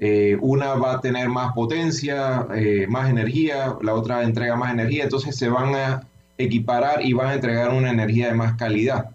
[0.00, 5.04] Eh, una va a tener más potencia, eh, más energía, la otra entrega más energía,
[5.04, 6.02] entonces se van a
[6.36, 9.10] equiparar y van a entregar una energía de más calidad.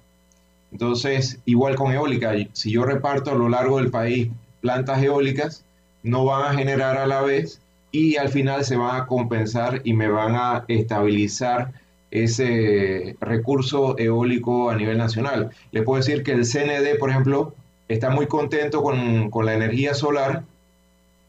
[0.73, 5.63] Entonces, igual con eólica, si yo reparto a lo largo del país plantas eólicas,
[6.01, 9.93] no van a generar a la vez y al final se van a compensar y
[9.93, 11.73] me van a estabilizar
[12.09, 15.51] ese recurso eólico a nivel nacional.
[15.71, 17.53] Les puedo decir que el CND, por ejemplo,
[17.87, 20.43] está muy contento con, con la energía solar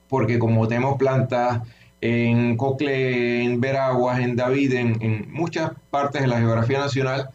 [0.09, 1.61] porque como tenemos plantas
[2.01, 7.29] en Cocle, en Veraguas, en David, en, en muchas partes de la geografía nacional,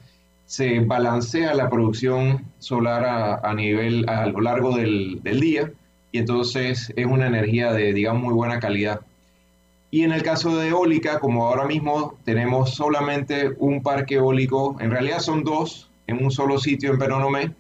[0.50, 3.06] se balancea la producción solar
[3.44, 5.72] a, nivel, a lo largo del, del, día
[6.12, 9.02] y entonces es una energía de, digamos, muy buena calidad.
[9.92, 14.90] Y en el caso de eólica, como ahora mismo tenemos solamente un parque eólico, en
[14.90, 17.54] realidad son dos en un solo sitio en Penonomé,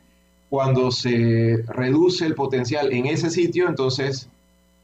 [0.50, 4.32] cuando se reduce el potencial en ese sitio, entonces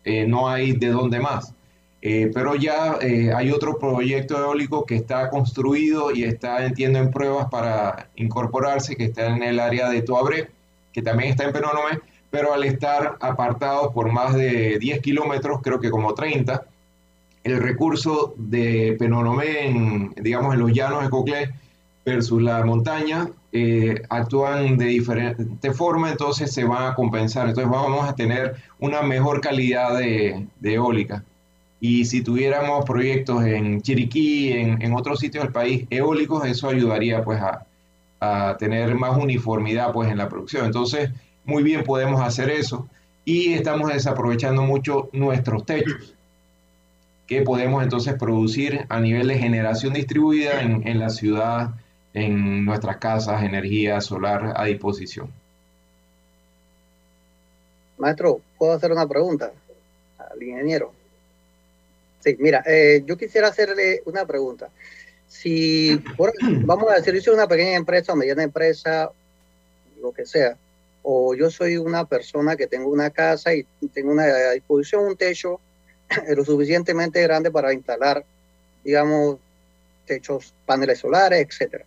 [0.03, 1.54] eh, no hay de dónde más.
[2.07, 7.09] Eh, pero ya eh, hay otro proyecto eólico que está construido y está, entiendo, en
[7.09, 10.51] pruebas para incorporarse, que está en el área de Toabré,
[10.93, 15.79] que también está en Penonomé, pero al estar apartado por más de 10 kilómetros, creo
[15.79, 16.63] que como 30,
[17.43, 21.49] el recurso de Penonomé, en, digamos, en los llanos de Coclé
[22.05, 27.47] versus la montaña, eh, actúan de diferente forma, entonces se van a compensar.
[27.47, 31.23] Entonces vamos a tener una mejor calidad de, eólica.
[31.87, 37.23] Y si tuviéramos proyectos en Chiriquí, en, en, otros sitios del país eólicos, eso ayudaría
[37.23, 37.63] pues a,
[38.19, 40.65] a, tener más uniformidad pues en la producción.
[40.65, 41.11] Entonces,
[41.43, 42.89] muy bien podemos hacer eso.
[43.23, 46.15] Y estamos desaprovechando mucho nuestros techos
[47.27, 51.75] que podemos entonces producir a nivel de generación distribuida en, la ciudad,
[52.15, 55.31] en nuestras casas, energía solar a disposición.
[57.99, 59.51] Maestro, ¿puedo hacer una pregunta
[60.17, 60.91] al ingeniero?
[62.25, 64.69] Sí, mira, eh, yo quisiera hacerle una pregunta.
[65.27, 66.01] Si,
[66.65, 69.11] vamos a decir, yo soy una pequeña empresa o mediana empresa,
[70.01, 70.57] lo que sea,
[71.03, 75.15] o yo soy una persona que tengo una casa y tengo una, a disposición un
[75.15, 75.59] techo
[76.35, 78.25] lo suficientemente grande para instalar,
[78.83, 79.37] digamos,
[80.07, 81.85] techos, paneles solares, etcétera.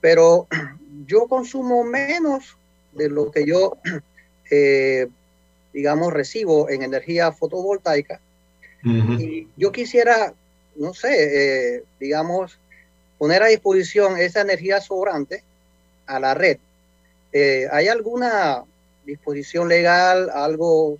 [0.00, 0.46] Pero
[1.06, 2.56] yo consumo menos
[2.92, 3.76] de lo que yo,
[4.50, 5.06] eh,
[5.74, 8.22] digamos, recibo en energía fotovoltaica.
[9.56, 10.32] Yo quisiera,
[10.76, 12.58] no sé, eh, digamos,
[13.18, 15.42] poner a disposición esa energía sobrante
[16.06, 16.58] a la red.
[17.32, 18.64] Eh, ¿Hay alguna
[19.04, 20.98] disposición legal, algo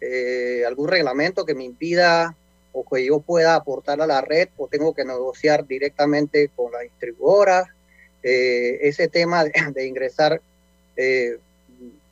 [0.00, 2.34] eh, algún reglamento que me impida
[2.72, 6.80] o que yo pueda aportar a la red o tengo que negociar directamente con la
[6.80, 7.74] distribuidora.
[8.22, 10.40] Ese tema de, ingresar
[10.96, 11.38] eh,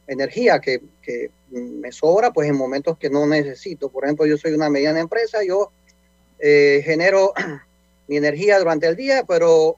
[0.06, 3.88] energía que, que, me sobra, pues en momentos que no necesito.
[3.88, 5.70] Por ejemplo, yo soy una mediana empresa, yo
[6.38, 7.32] genero
[8.08, 9.76] mi energía durante el día, pero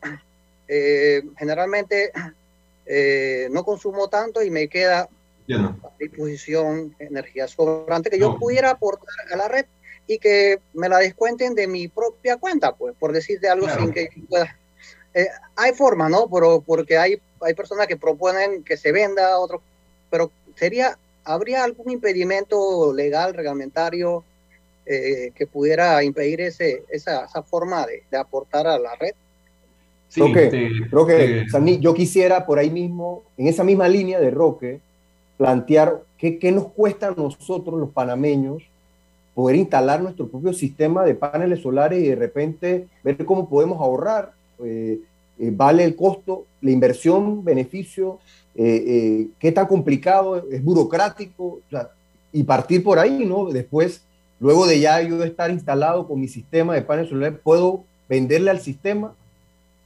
[1.38, 2.12] generalmente
[3.50, 5.08] no consumo tanto y me queda
[5.50, 9.66] a disposición energía sobrante que yo pudiera aportar a la red
[10.08, 14.08] y que me la descuenten de mi propia cuenta, pues, por decirte algo sin que
[14.28, 14.56] pueda.
[15.14, 16.28] Eh, hay forma, ¿no?
[16.32, 19.62] Pero porque hay, hay personas que proponen que se venda otro,
[20.10, 24.24] pero sería, ¿habría algún impedimento legal, reglamentario,
[24.86, 29.12] eh, que pudiera impedir ese, esa, esa forma de, de, aportar a la red?
[30.08, 30.22] Sí,
[30.90, 31.46] creo que
[31.80, 34.80] yo quisiera por ahí mismo, en esa misma línea de Roque,
[35.36, 38.62] plantear qué, qué, nos cuesta a nosotros los panameños
[39.34, 44.32] poder instalar nuestro propio sistema de paneles solares y de repente ver cómo podemos ahorrar,
[44.64, 44.98] eh,
[45.38, 48.18] eh, vale el costo, la inversión, beneficio,
[48.54, 51.60] eh, qué tan complicado, es burocrático,
[52.32, 53.46] y partir por ahí, ¿no?
[53.46, 54.02] Después,
[54.40, 58.60] luego de ya yo estar instalado con mi sistema de paneles solares, puedo venderle al
[58.60, 59.14] sistema.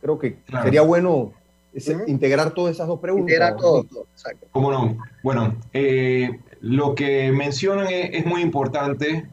[0.01, 1.33] Creo que sería bueno
[2.07, 3.29] integrar todas esas dos preguntas.
[3.29, 4.47] Integrar todo, exacto.
[4.51, 4.99] ¿Cómo no?
[5.23, 9.27] Bueno, eh, lo que mencionan es, muy importante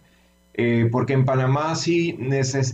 [0.61, 2.19] eh, porque en Panamá sí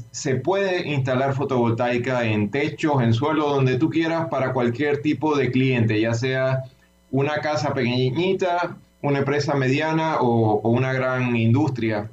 [0.09, 5.51] se puede instalar fotovoltaica en techos, en suelo, donde tú quieras para cualquier tipo de
[5.51, 6.63] cliente, ya sea
[7.11, 12.09] una casa pequeñita, una empresa mediana o, una gran industria.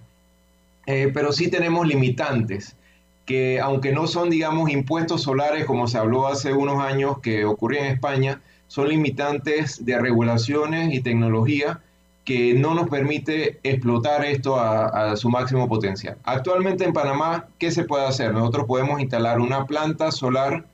[0.84, 2.76] Eh, pero sí tenemos limitantes
[3.24, 7.86] que aunque no son, digamos, impuestos solares como se habló hace unos años que ocurría
[7.86, 11.80] en España, son limitantes de regulaciones y tecnología
[12.24, 16.16] que no nos permite explotar esto a, su máximo potencial.
[16.24, 18.32] Actualmente en Panamá, ¿qué se puede hacer?
[18.32, 20.64] Nosotros podemos instalar una planta solar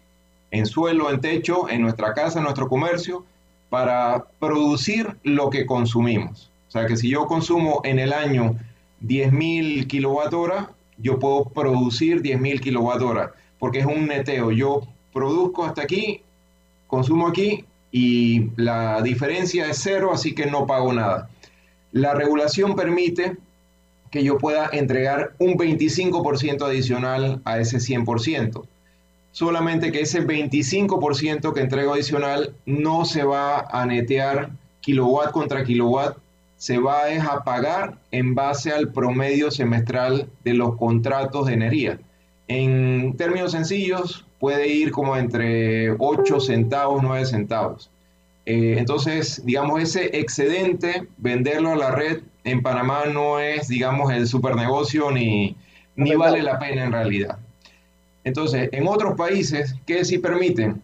[0.50, 3.24] en suelo, en techo, en nuestra casa, en nuestro comercio,
[3.70, 6.50] para producir lo que consumimos.
[6.68, 8.58] O sea que si yo consumo en el año
[9.02, 14.50] 10.000 kilowatt hora, yo puedo producir 10.000 kilowatt hora, porque es un neteo.
[14.50, 14.82] Yo
[15.12, 16.20] produzco hasta aquí,
[16.86, 21.30] consumo aquí y la diferencia es cero, así que no pago nada.
[21.98, 23.36] La regulación permite
[24.12, 28.62] que yo pueda entregar un 25% adicional a ese 100%.
[29.32, 36.16] Solamente que ese 25% que entrego adicional no se va a netear kilowatt contra kilowatt,
[36.56, 41.98] se va a pagar en base al promedio semestral de los contratos de energía.
[42.46, 47.90] En términos sencillos, puede ir como entre 8 centavos, 9 centavos.
[48.50, 54.26] Eh, entonces, digamos, ese excedente, venderlo a la red en Panamá no es, digamos, el
[54.26, 55.54] super negocio ni,
[55.96, 57.36] ni vale la pena en realidad.
[58.24, 60.80] Entonces, en otros países, ¿qué sí permiten?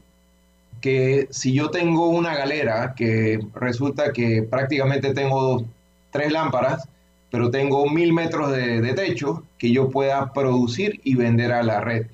[0.83, 5.65] Que si yo tengo una galera que resulta que prácticamente tengo
[6.11, 6.87] tres lámparas,
[7.31, 11.81] pero tengo mil metros de, de techo, que yo pueda producir y vender a la
[11.81, 12.09] red.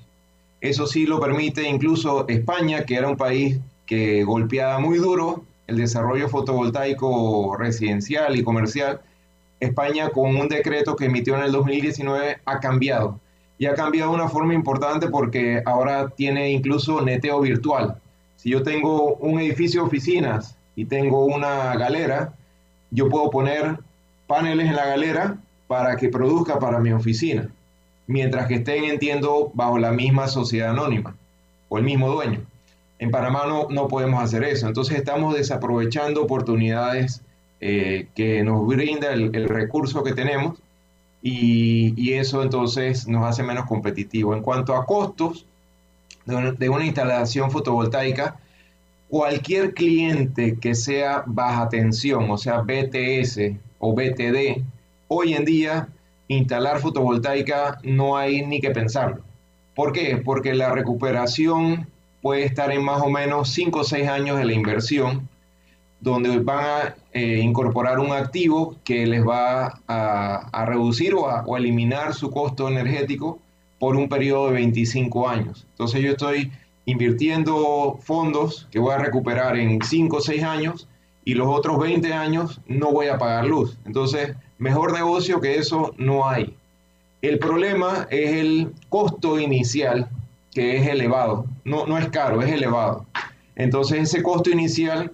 [0.61, 3.59] Eso sí lo permite incluso España, que era un país
[3.91, 9.01] que golpeaba muy duro el desarrollo fotovoltaico residencial y comercial.
[9.59, 13.19] España con un decreto que emitió en el 2019 ha cambiado.
[13.57, 17.97] Y ha cambiado de una forma importante porque ahora tiene incluso neteo virtual.
[18.37, 22.33] Si yo tengo un edificio de oficinas y tengo una galera,
[22.91, 23.77] yo puedo poner
[24.25, 25.35] paneles en la galera
[25.67, 27.49] para que produzca para mi oficina
[28.07, 31.13] mientras que estén, entiendo, bajo la misma sociedad anónima
[31.67, 32.39] o el mismo dueño.
[33.01, 37.23] En Panamá no, no podemos hacer eso, entonces estamos desaprovechando oportunidades
[37.59, 40.59] eh, que nos brinda el, recurso que tenemos
[41.23, 44.35] y, y, eso entonces nos hace menos competitivo.
[44.35, 45.47] En cuanto a costos
[46.25, 48.39] de una, de una instalación fotovoltaica,
[49.09, 53.39] cualquier cliente que sea baja tensión, o sea, BTS
[53.79, 54.61] o BTD,
[55.07, 55.87] hoy en día
[56.27, 59.23] instalar fotovoltaica no hay ni que pensarlo.
[59.73, 60.21] ¿Por qué?
[60.23, 61.87] Porque la recuperación
[62.21, 65.27] puede estar en más o menos 5 o 6 años de la inversión,
[65.99, 71.57] donde van a eh, incorporar un activo que les va a, reducir o a, o
[71.57, 73.39] eliminar su costo energético
[73.79, 75.65] por un periodo de 25 años.
[75.71, 76.51] Entonces yo estoy
[76.85, 80.87] invirtiendo fondos que voy a recuperar en 5 o 6 años
[81.23, 83.77] y los otros 20 años no voy a pagar luz.
[83.85, 86.55] Entonces Mejor negocio que eso no hay.
[87.23, 90.07] El problema es el costo inicial,
[90.53, 91.45] que es elevado.
[91.63, 93.05] No, no es caro, es elevado.
[93.55, 95.11] Entonces ese costo inicial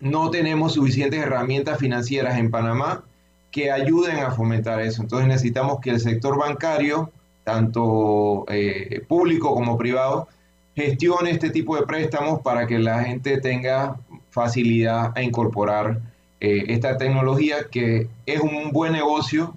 [0.00, 3.04] no tenemos suficientes herramientas financieras en Panamá
[3.50, 5.02] que ayuden a fomentar eso.
[5.02, 7.10] Entonces necesitamos que el sector bancario,
[7.44, 10.28] tanto eh, público como privado,
[10.74, 13.96] gestione este tipo de préstamos para que la gente tenga
[14.30, 16.00] facilidad a incorporar
[16.40, 19.54] eh, esta tecnología que es un buen negocio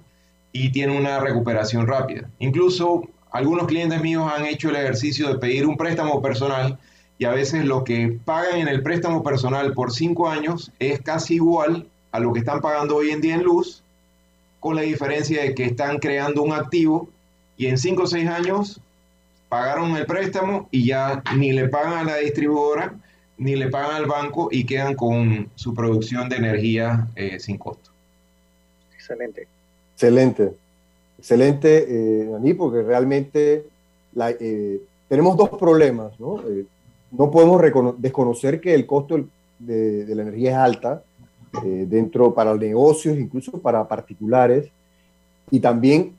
[0.52, 2.30] y tiene una recuperación rápida.
[2.38, 6.78] Incluso algunos clientes míos han hecho el ejercicio de pedir un préstamo personal
[7.18, 11.34] y a veces lo que pagan en el préstamo personal por cinco años es casi
[11.34, 13.82] igual a lo que están pagando hoy en día en luz,
[14.60, 17.08] con la diferencia de que están creando un activo
[17.56, 18.80] y en cinco o seis años
[19.48, 22.94] pagaron el préstamo y ya ni le pagan a la distribuidora
[23.38, 27.90] ni le pagan al banco y quedan con su producción de energía eh, sin costo.
[28.94, 29.46] Excelente.
[29.94, 30.52] Excelente.
[31.18, 33.66] Excelente, eh, Dani, porque realmente
[34.40, 36.18] eh, tenemos dos problemas.
[36.20, 36.64] No, eh,
[37.10, 37.60] no podemos
[37.98, 39.18] desconocer que el costo
[39.58, 41.02] de, de la energía es alta
[41.62, 44.68] dentro para negocios, incluso para particulares,
[45.50, 46.12] y también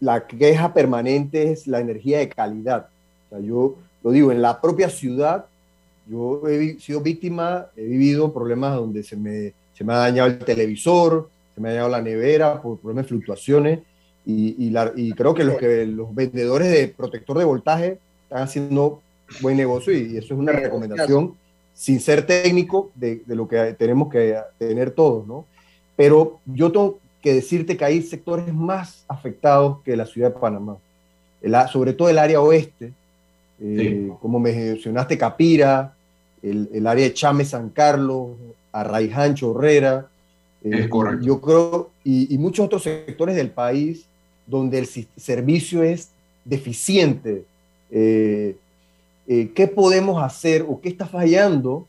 [0.00, 2.88] la queja permanente es la energía de calidad.
[3.26, 5.46] O sea, yo lo digo, en la propia ciudad
[6.08, 10.40] yo he sido víctima, he vivido problemas donde se me, se me ha dañado el
[10.40, 13.78] televisor, se me ha dañado la nevera por problemas de fluctuaciones
[14.24, 18.42] y, y, la, y creo que los, que los vendedores de protector de voltaje están
[18.42, 19.00] haciendo
[19.40, 21.34] buen negocio y, eso es una recomendación
[21.74, 25.46] sin ser técnico de, de, lo que tenemos que tener todos, ¿no?
[25.96, 30.76] Pero yo tengo que decirte que hay sectores más afectados que la ciudad de Panamá,
[31.70, 32.92] sobre todo el área oeste,
[33.60, 35.94] eh, como mencionaste, Capira,
[36.42, 38.30] el, el, área de Chame, San Carlos,
[38.72, 40.08] Arraiján, Chorrera.
[40.64, 40.88] Eh,
[41.22, 44.06] yo creo, y, y, muchos otros sectores del país
[44.46, 46.10] donde el servicio es
[46.44, 47.44] deficiente.
[47.90, 48.56] Eh,
[49.26, 51.86] ¿Qué podemos hacer o qué está fallando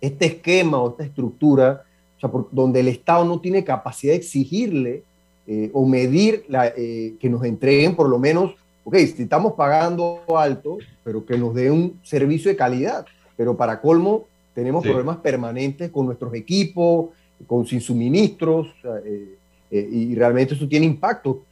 [0.00, 1.84] este esquema o esta estructura,
[2.16, 5.02] o sea, por, donde el Estado no tiene capacidad de exigirle
[5.72, 11.24] o medir la, que nos entreguen por lo menos ok, si estamos pagando alto, pero
[11.24, 13.06] que nos dé un servicio de calidad.
[13.36, 14.90] Pero para colmo, tenemos sí.
[14.90, 17.08] problemas permanentes con nuestros equipos,
[17.46, 18.68] con sin suministros,
[19.04, 19.36] eh,
[19.70, 21.42] eh, y realmente eso tiene impacto.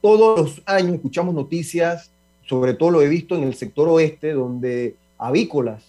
[0.00, 2.10] Todos los años escuchamos noticias,
[2.46, 5.84] sobre todo lo he visto en el sector oeste, donde avícolas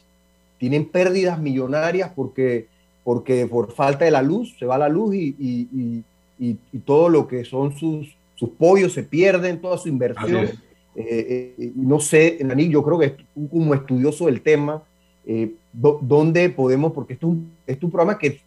[0.57, 2.67] tienen pérdidas millonarias porque,
[3.03, 6.03] porque por falta de la luz, se va la luz y, y,
[6.39, 10.49] y, y todo lo que son sus, sus pollos se pierden, toda su inversión.
[10.95, 13.15] Eh, eh, no sé, Nani, yo creo que
[13.49, 14.83] como estudioso del tema,
[15.25, 18.41] eh, dónde podemos, porque esto es un, es un programa que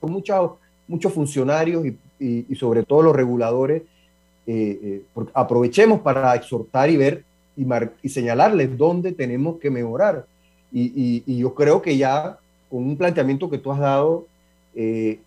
[0.00, 0.52] con muchos,
[0.86, 3.82] muchos funcionarios y, y, y, sobre todo los reguladores,
[4.50, 5.02] eh, eh,
[5.34, 7.22] aprovechemos para exhortar y ver
[8.02, 10.24] y, señalarles dónde tenemos que mejorar.
[10.72, 12.38] Y, yo creo que ya
[12.70, 14.26] con un planteamiento que tú has dado,
[14.74, 15.18] eh,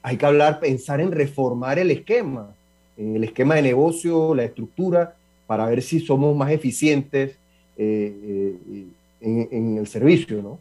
[0.00, 2.54] hay que hablar, pensar en reformar el esquema,
[2.96, 5.16] el esquema de negocio, la estructura,
[5.48, 7.36] para ver si somos más eficientes
[7.76, 10.60] en, el servicio, ¿no?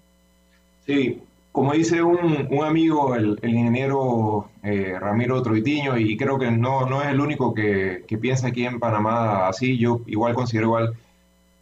[0.88, 1.20] Sí,
[1.52, 7.10] como dice un, amigo, el, ingeniero eh, Ramiro Troitiño, y creo que no, no es
[7.10, 10.93] el único que, piensa aquí en Panamá así, yo igual considero igual,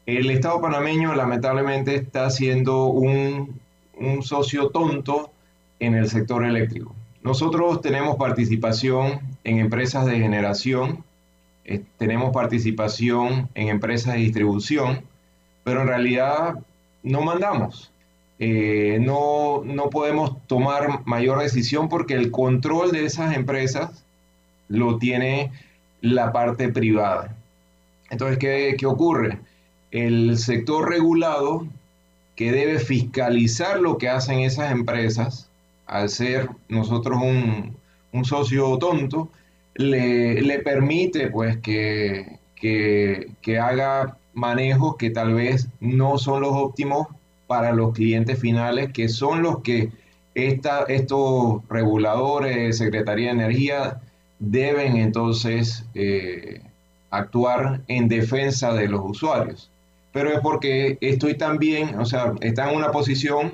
[0.06, 3.60] el Estado panameño lamentablemente está siendo un,
[4.00, 5.32] un socio tonto
[5.80, 6.96] en el sector eléctrico.
[7.22, 11.04] Nosotros tenemos participación en empresas de generación,
[11.66, 15.04] eh, tenemos participación en empresas de distribución,
[15.64, 16.56] pero en realidad
[17.04, 17.92] no mandamos.
[18.40, 24.06] Eh, no, no podemos tomar mayor decisión porque el control de esas empresas
[24.70, 25.52] lo tiene
[26.02, 27.36] la parte privada.
[28.10, 29.40] Entonces, ¿qué, qué ocurre?
[29.92, 31.68] El sector regulado
[32.36, 35.50] que debe fiscalizar lo que hacen esas empresas,
[35.86, 37.76] al ser nosotros un,
[38.14, 39.30] un socio tonto,
[39.76, 46.52] le, le permite pues que, que, que haga manejos que tal vez no son los
[46.54, 47.08] óptimos
[47.50, 49.90] para los clientes finales, que son los que
[50.36, 54.02] esta, estos reguladores, Secretaría de Energía,
[54.38, 56.62] deben entonces eh,
[57.10, 59.72] actuar en defensa de los usuarios.
[60.14, 63.54] Pero es porque estoy también, o sea, está en una posición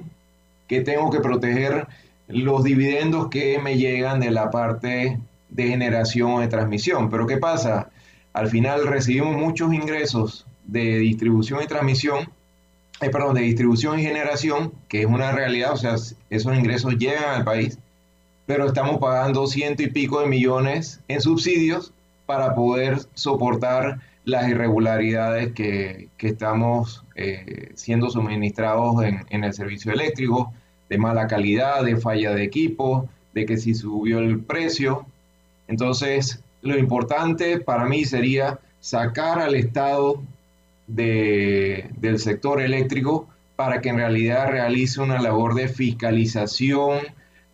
[0.67, 1.87] que tengo que proteger
[2.27, 5.17] los dividendos que me llegan de la parte
[5.47, 7.09] de generación o de transmisión.
[7.09, 7.89] Pero ¿qué pasa?
[8.33, 12.29] Al final recibimos muchos ingresos de distribución y transmisión
[13.01, 15.95] eh, perdón, de distribución y generación, que es una realidad, o sea,
[16.29, 17.77] esos ingresos llegan al país,
[18.45, 21.91] pero estamos pagando ciento y pico de millones en subsidios
[22.25, 29.91] para poder soportar las irregularidades que, que estamos eh, siendo suministrados en, en, el servicio
[29.91, 30.51] eléctrico,
[30.89, 35.05] de mala calidad, de falla de equipo, de que si subió el precio.
[35.67, 40.21] Entonces, lo importante para mí sería sacar al Estado
[40.87, 46.99] del sector eléctrico para que en realidad realice una labor de fiscalización,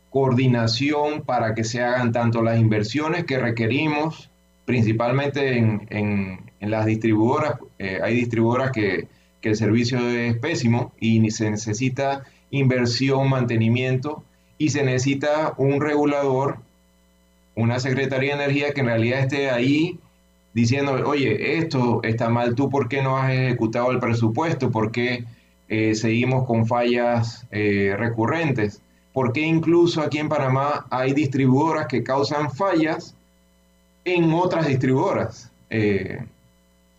[0.10, 4.30] coordinación para que se hagan tanto las inversiones que requerimos,
[4.66, 7.56] principalmente en, las distribuidoras.
[7.80, 9.08] Eh, hay distribuidoras que,
[9.42, 14.24] que el servicio es pésimo y se necesita inversión, mantenimiento
[14.58, 16.60] y se necesita un regulador,
[17.56, 20.00] una Secretaría de Energía que en realidad esté ahí
[20.54, 25.26] diciendo, oye, esto está mal, tú por qué no has ejecutado el presupuesto, por qué
[25.70, 28.82] eh, seguimos con fallas eh, recurrentes,
[29.14, 33.16] por qué incluso aquí en Panamá hay distribuidoras que causan fallas
[34.04, 36.26] en otras distribuidoras, eh,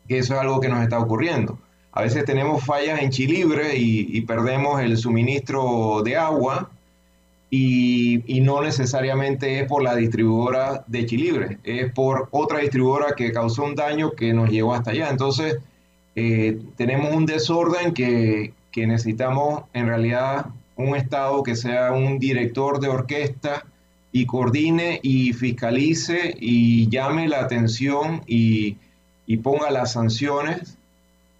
[0.08, 1.58] eso es algo que nos está ocurriendo.
[1.92, 6.70] A veces tenemos fallas en Chilibre y perdemos el suministro de agua
[7.54, 13.64] y, no necesariamente es por la distribuidora de Chilibre, es por otra distribuidora que causó
[13.64, 15.10] un daño que nos llegó hasta allá.
[15.10, 15.58] Entonces,
[16.16, 20.46] eh, tenemos un desorden que, que necesitamos en realidad
[20.76, 23.66] un Estado que sea un director de orquesta
[24.12, 28.78] y coordine y fiscalice y llame la atención y,
[29.26, 30.78] y ponga las sanciones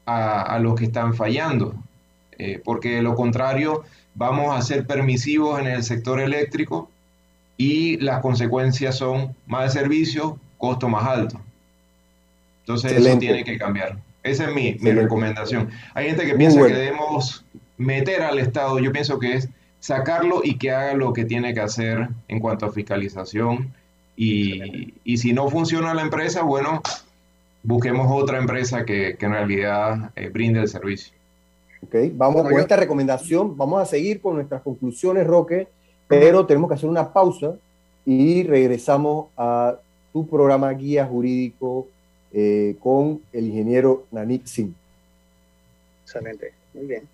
[0.04, 1.74] a, a, los que están fallando.
[2.38, 3.84] Eh, porque de lo contrario
[4.14, 6.90] vamos a ser permisivos en el sector eléctrico
[7.56, 11.40] y las consecuencias son más servicio, costo más alto.
[12.60, 13.98] Entonces eso tiene que cambiar.
[14.22, 15.70] Esa es mi, recomendación.
[15.94, 17.44] Hay gente que piensa que debemos
[17.76, 19.48] meter al Estado, yo pienso que es
[19.80, 23.74] sacarlo y que haga lo que tiene que hacer en cuanto a fiscalización.
[24.16, 26.82] Y, si no funciona la empresa, bueno,
[27.64, 31.12] busquemos otra empresa que, en realidad eh, brinde el servicio.
[31.87, 35.66] Okay, vamos con esta recomendación, vamos a seguir con nuestras conclusiones, Roque,
[36.07, 37.57] pero tenemos que hacer una pausa
[38.07, 39.76] y regresamos a
[40.12, 41.89] tu programa guía jurídico
[42.33, 44.74] eh, con el ingeniero Nanik Singh.
[46.05, 47.09] Excelente, muy bien.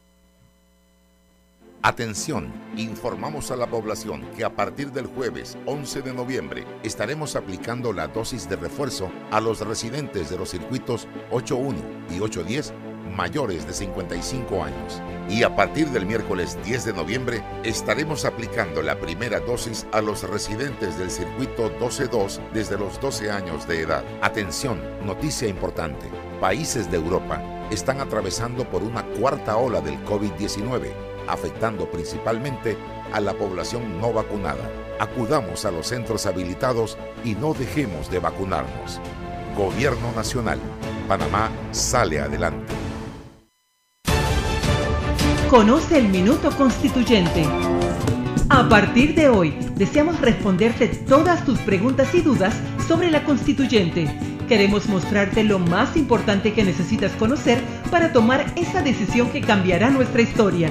[1.80, 7.92] Atención, informamos a la población que a partir del jueves 11 de noviembre estaremos aplicando
[7.92, 11.76] la dosis de refuerzo a los residentes de los circuitos 8.1
[12.10, 12.72] y 8.10
[13.08, 15.02] mayores de 55 años.
[15.28, 20.22] Y a partir del miércoles 10 de noviembre estaremos aplicando la primera dosis a los
[20.28, 24.04] residentes del circuito 12-2 desde los 12 años de edad.
[24.22, 26.06] Atención, noticia importante.
[26.40, 30.92] Países de Europa están atravesando por una cuarta ola del COVID-19,
[31.26, 32.76] afectando principalmente
[33.12, 34.70] a la población no vacunada.
[34.98, 39.00] Acudamos a los centros habilitados y no dejemos de vacunarnos.
[39.56, 40.58] Gobierno Nacional.
[41.06, 42.87] Panamá sale adelante.
[45.48, 47.42] Conoce el Minuto Constituyente.
[48.50, 52.54] A partir de hoy, deseamos responderte todas tus preguntas y dudas
[52.86, 54.14] sobre la constituyente.
[54.46, 60.20] Queremos mostrarte lo más importante que necesitas conocer para tomar esa decisión que cambiará nuestra
[60.20, 60.70] historia.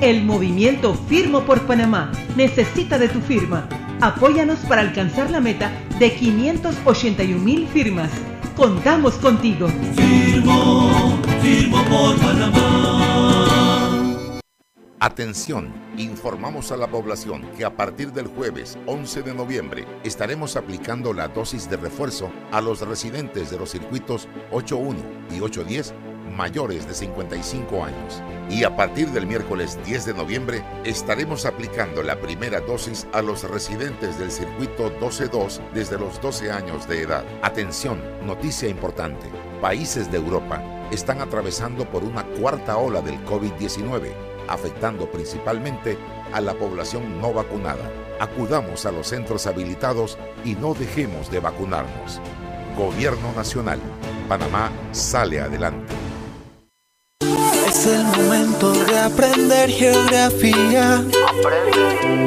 [0.00, 3.68] El movimiento Firmo por Panamá necesita de tu firma.
[4.00, 8.10] Apóyanos para alcanzar la meta de 581 mil firmas.
[8.56, 9.68] Contamos contigo.
[9.94, 13.73] Firmo, firmo por Panamá.
[15.04, 21.12] Atención, informamos a la población que a partir del jueves 11 de noviembre estaremos aplicando
[21.12, 24.98] la dosis de refuerzo a los residentes de los circuitos 81
[25.30, 25.92] y 810
[26.34, 28.22] mayores de 55 años.
[28.48, 33.44] Y a partir del miércoles 10 de noviembre estaremos aplicando la primera dosis a los
[33.44, 37.26] residentes del circuito 12-2 desde los 12 años de edad.
[37.42, 39.26] Atención, noticia importante.
[39.60, 45.98] Países de Europa están atravesando por una cuarta ola del COVID-19, afectando principalmente
[46.32, 47.90] a la población no vacunada.
[48.20, 52.20] Acudamos a los centros habilitados y no dejemos de vacunarnos.
[52.76, 53.80] Gobierno Nacional.
[54.28, 55.94] Panamá sale adelante.
[57.68, 61.04] Es el momento de aprender geografía.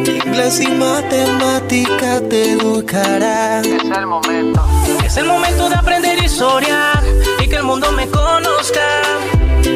[0.06, 3.62] Inglés y matemática te educará.
[3.62, 4.66] Es el momento.
[5.06, 6.92] Es el momento de aprender historia
[7.40, 8.82] y que el mundo me conozca.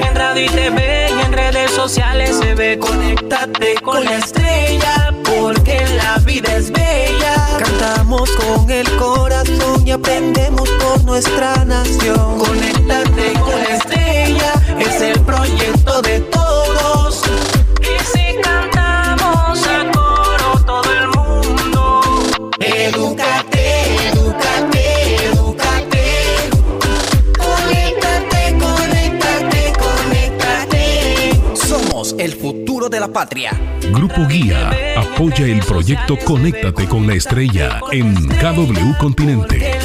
[0.02, 2.78] En radio y TV y en redes sociales se ve.
[2.80, 7.36] Conéctate con la estrella porque la vida es bella.
[7.60, 12.38] Cantamos con el corazón y aprendemos por nuestra nación.
[12.38, 16.41] Conéctate con la estrella, es el proyecto de todos.
[32.92, 33.52] De la patria.
[33.92, 39.80] Grupo Guía apoya el proyecto Conéctate con la Estrella en KW Continente.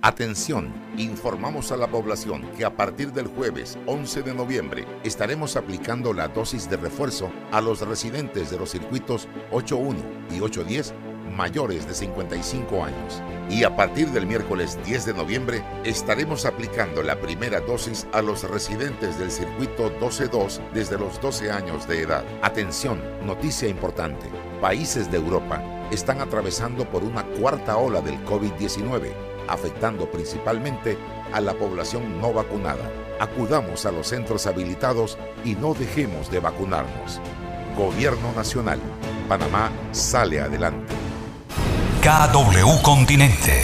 [0.00, 6.12] Atención, informamos a la población que a partir del jueves 11 de noviembre estaremos aplicando
[6.12, 9.98] la dosis de refuerzo a los residentes de los circuitos 81
[10.32, 10.94] y 810
[11.30, 13.22] mayores de 55 años.
[13.48, 18.48] Y a partir del miércoles 10 de noviembre estaremos aplicando la primera dosis a los
[18.48, 22.24] residentes del circuito 12-2 desde los 12 años de edad.
[22.42, 24.26] Atención, noticia importante.
[24.60, 30.96] Países de Europa están atravesando por una cuarta ola del COVID-19 afectando principalmente
[31.32, 32.90] a la población no vacunada.
[33.20, 37.20] Acudamos a los centros habilitados y no dejemos de vacunarnos.
[37.76, 38.80] Gobierno Nacional.
[39.28, 41.01] Panamá sale adelante.
[42.02, 43.62] KW Continente.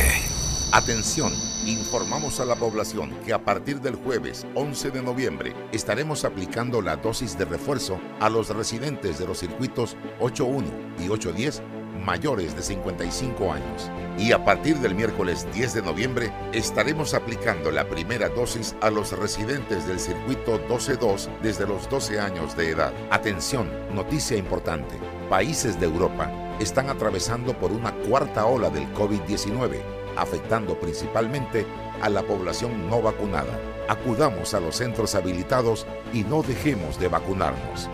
[0.70, 1.32] Atención,
[1.66, 6.94] informamos a la población que a partir del jueves 11 de noviembre estaremos aplicando la
[6.94, 10.68] dosis de refuerzo a los residentes de los circuitos 81
[11.00, 11.62] y 810
[12.04, 13.90] mayores de 55 años.
[14.16, 19.18] Y a partir del miércoles 10 de noviembre estaremos aplicando la primera dosis a los
[19.18, 22.92] residentes del circuito 12-2 desde los 12 años de edad.
[23.10, 24.94] Atención, noticia importante.
[25.28, 29.82] Países de Europa están atravesando por una cuarta ola del COVID-19,
[30.16, 31.66] afectando principalmente
[32.00, 33.60] a la población no vacunada.
[33.88, 37.90] Acudamos a los centros habilitados y no dejemos de vacunarnos.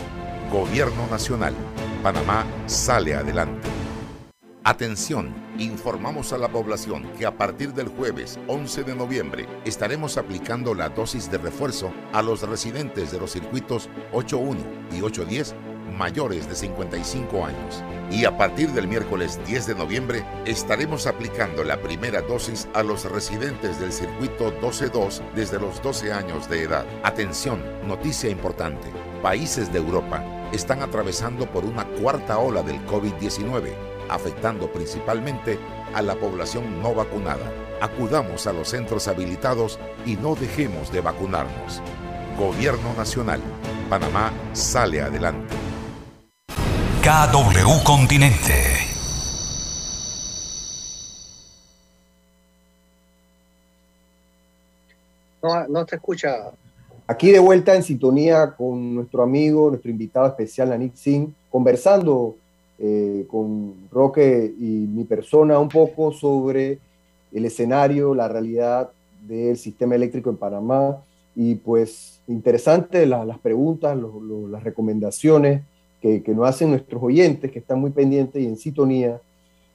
[0.53, 1.55] Gobierno Nacional.
[2.05, 3.69] Panamá sale adelante.
[4.63, 10.73] Atención, informamos a la población que a partir del jueves 11 de noviembre estaremos aplicando
[10.73, 14.61] la dosis de refuerzo a los residentes de los circuitos 81
[14.93, 17.83] y 810 mayores de 55 años.
[18.11, 23.05] Y a partir del miércoles 10 de noviembre estaremos aplicando la primera dosis a los
[23.11, 26.87] residentes del circuito 12-2 desde los 12 años de edad.
[27.03, 28.89] Atención, noticia importante.
[29.23, 30.23] Países de Europa
[30.53, 35.59] están atravesando por una cuarta ola del COVID-19 afectando principalmente
[35.95, 37.51] a la población no vacunada.
[37.81, 41.83] Acudamos a los centros habilitados y no dejemos de vacunarnos.
[42.39, 43.41] Gobierno Nacional.
[43.89, 45.55] Panamá sale adelante.
[47.05, 48.55] KW Continente.
[55.43, 56.51] No, no se escucha.
[57.07, 62.37] Aquí de vuelta en sintonía con nuestro amigo, nuestro invitado especial, Nanik Singh, conversando
[62.79, 66.79] eh, con Roque y mi persona un poco sobre
[67.35, 68.89] el escenario, la realidad
[69.21, 70.97] del sistema eléctrico en Panamá
[71.37, 73.95] y pues interesante las preguntas,
[74.51, 75.61] las recomendaciones
[76.05, 79.19] que, que, nos hacen nuestros oyentes que están muy pendientes y en sintonía.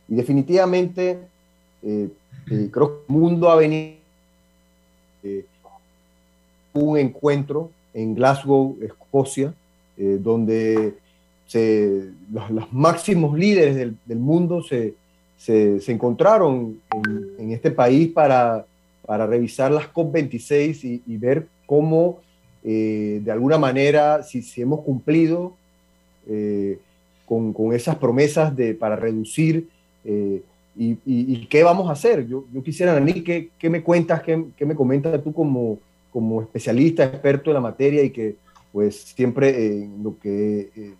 [0.07, 1.17] Y definitivamente
[1.81, 2.09] eh,
[2.51, 3.95] eh, creo que el mundo ha venido
[6.73, 9.55] un encuentro en Glasgow, Escocia,
[9.97, 10.93] eh, donde
[11.47, 14.93] se, los, máximos líderes del, mundo se,
[15.35, 18.67] se, encontraron en, en, este país para,
[19.03, 22.19] para revisar las COP26 y, y ver cómo,
[22.63, 25.57] eh, de alguna manera, si, si hemos cumplido
[26.29, 26.79] eh,
[27.25, 29.67] con, con, esas promesas de, para reducir
[30.05, 30.41] eh,
[30.77, 32.25] y, y, y, qué vamos a hacer.
[32.27, 35.79] Yo, yo quisiera, Nani, ¿qué, ¿qué, me cuentas, qué, qué, me comentas tú como,
[36.11, 38.35] como especialista, experto en la materia y que
[38.71, 40.93] pues siempre en lo que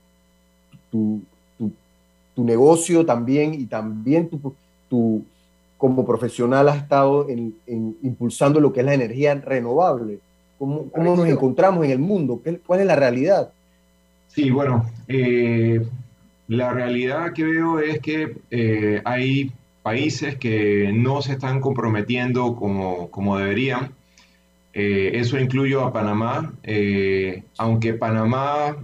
[0.90, 1.22] tu,
[1.58, 1.72] tu,
[2.36, 4.54] tu, negocio también y también tu,
[4.90, 5.24] tu
[5.78, 10.20] como profesional has estado en, en, impulsando lo que es la energía renovable.
[10.58, 12.42] ¿Cómo, cómo nos encontramos en el mundo?
[12.44, 13.54] ¿Qué, ¿Cuál es la realidad?
[14.30, 15.82] Sí, bueno, eh,
[16.50, 19.52] la realidad que veo es que eh, hay
[19.84, 23.92] países que no se están comprometiendo como, como deberían.
[24.74, 28.78] Eh, eso incluye a Panamá, eh, aunque Panamá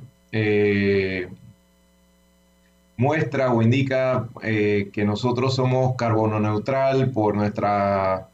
[2.97, 8.27] muestra o indica que nosotros somos carbono neutral por nuestra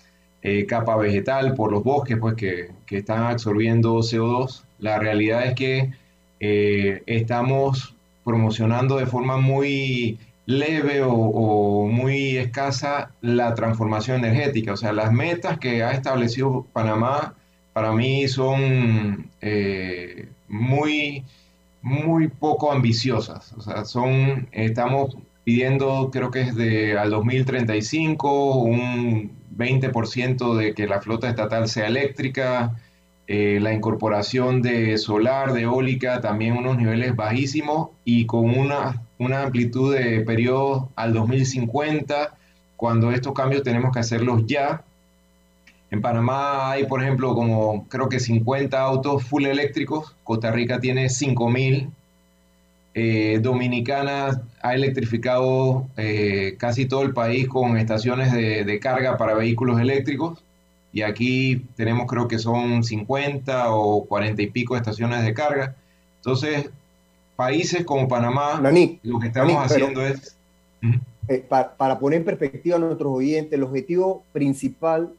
[0.67, 4.63] capa vegetal, por los bosques pues, que, que, están absorbiendo CO2.
[4.79, 6.00] La realidad es que
[6.41, 14.73] eh, estamos promocionando de forma muy leve o, muy escasa la transformación energética.
[14.73, 17.35] O sea, las metas que ha establecido Panamá
[17.73, 21.23] para mí son eh, muy
[21.81, 23.53] muy poco ambiciosas.
[23.53, 30.87] O sea, son, estamos pidiendo, creo que es de al 2035, un 20% de que
[30.87, 32.75] la flota estatal sea eléctrica,
[33.27, 39.43] eh, la incorporación de solar, de eólica, también unos niveles bajísimos y con una, una
[39.43, 42.35] amplitud de periodo al 2050,
[42.75, 44.83] cuando estos cambios tenemos que hacerlos ya
[45.91, 50.15] en Panamá hay, por ejemplo, como creo que 50 autos full eléctricos.
[50.23, 51.89] Costa Rica tiene 5000.
[52.93, 59.81] Eh, Dominicana ha electrificado eh, casi todo el país con estaciones de, carga para vehículos
[59.81, 60.41] eléctricos.
[60.93, 65.75] Y aquí tenemos creo que son 50 o 40 y pico estaciones de carga.
[66.17, 66.69] Entonces,
[67.35, 70.35] países como Panamá, Nani, lo que estamos Nani, haciendo pero, es...
[71.27, 75.13] Eh, para, para poner en perspectiva a nuestros oyentes, el objetivo principal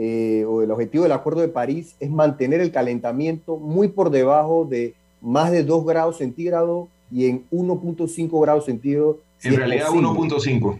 [0.00, 4.64] eh, o el objetivo del Acuerdo de París es mantener el calentamiento muy por debajo
[4.64, 9.16] de más de 2 grados centígrados y en 1.5 grados centígrados.
[9.38, 10.78] Si en realidad 1.5.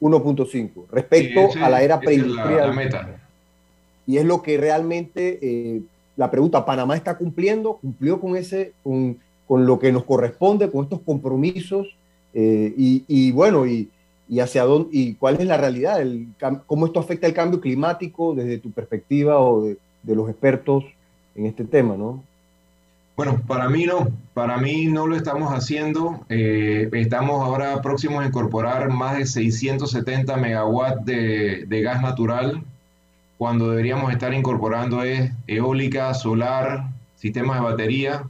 [0.00, 3.20] 1.5 respecto sí, ese, a la era preindustrial.
[4.08, 5.82] Y es lo que realmente eh,
[6.16, 7.74] la pregunta, ¿Panamá está cumpliendo?
[7.74, 11.86] ¿Cumplió con, ese, con, con lo que nos corresponde, con estos compromisos?
[12.32, 13.90] Eh, y, y, bueno, y,
[14.26, 16.28] y hacia dónde y cuál es la realidad, el,
[16.66, 20.84] cómo esto afecta el cambio climático desde tu perspectiva o de, de, los expertos
[21.34, 22.24] en este tema, ¿no?
[23.14, 26.24] Bueno, para mí no, para mí no lo estamos haciendo.
[26.30, 32.62] Eh, estamos ahora próximos a incorporar más de 670 megawatts de, de gas natural,
[33.38, 38.24] cuando deberíamos estar incorporando es eólica, solar, sistemas de batería.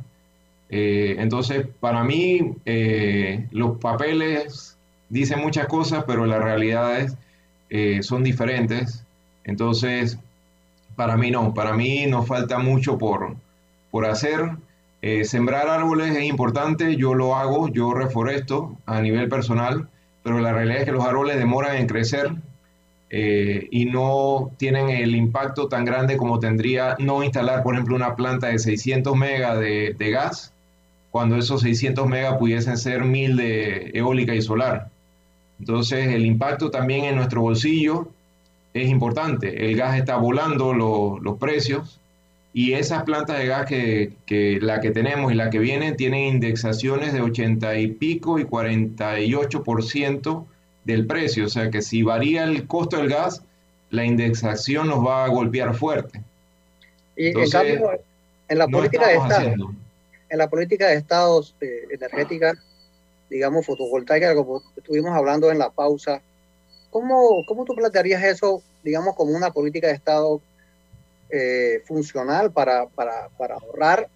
[0.70, 4.76] Eh, entonces, para mí, eh, los papeles
[5.08, 7.16] dicen muchas cosas, pero las realidades
[7.70, 9.04] eh, son diferentes.
[9.44, 10.18] Entonces,
[10.94, 13.34] para mí no, para mí nos falta mucho por,
[13.90, 14.50] por hacer.
[15.00, 19.88] Eh, sembrar árboles es importante, yo lo hago, yo reforesto a nivel personal,
[20.22, 22.32] pero la realidad es que los árboles demoran en crecer
[23.10, 28.16] eh, y no tienen el impacto tan grande como tendría no instalar, por ejemplo, una
[28.16, 30.52] planta de 600 megas de, de gas,
[31.10, 34.90] cuando esos 600 megas pudiesen ser 1000 de eólica y solar.
[35.58, 38.08] Entonces, el impacto también en nuestro bolsillo
[38.74, 39.66] es importante.
[39.66, 41.98] El gas está volando lo, los precios
[42.52, 46.34] y esas plantas de gas que, que, la que tenemos y la que vienen tienen
[46.34, 50.44] indexaciones de 80 y pico y 48%
[50.88, 51.46] del precio.
[51.46, 53.42] O sea que si varía el costo del gas,
[53.90, 56.20] la indexación nos va a golpear fuerte.
[57.16, 58.00] Y Entonces, en cambio,
[58.48, 59.74] en la no política de Estado,
[60.30, 62.54] en la política de estados eh, energética
[63.30, 66.22] digamos, fotovoltaica, como estuvimos hablando en la pausa,
[66.90, 70.40] ¿cómo, cómo tú plantearías eso, digamos, como una política de Estado
[71.30, 74.08] eh, funcional para, para, para ahorrar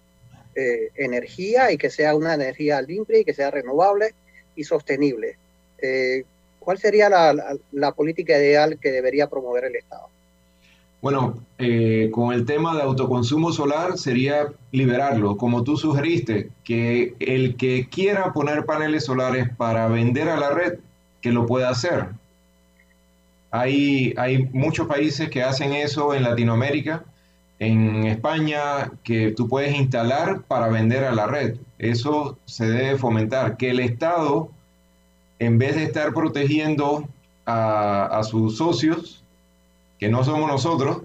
[0.55, 4.15] eh, energía y que sea una energía limpia y que sea renovable
[4.55, 5.37] y sostenible?
[5.79, 6.23] Eh,
[6.63, 10.07] ¿Cuál sería la, política ideal que debería promover el Estado?
[11.01, 17.57] Bueno, eh, con el tema de autoconsumo solar sería liberarlo, como tú sugeriste, que el
[17.57, 20.79] que quiera poner paneles solares para vender a la red,
[21.21, 22.07] que lo pueda hacer.
[23.51, 27.03] Hay, hay muchos países que hacen eso en Latinoamérica.
[27.59, 31.57] en España que tú puedes instalar para vender a la red.
[31.77, 33.55] Eso se debe fomentar.
[33.57, 34.49] Que el Estado,
[35.45, 37.07] en vez de estar protegiendo
[37.45, 39.23] a, sus socios,
[39.99, 41.01] que no somos nosotros,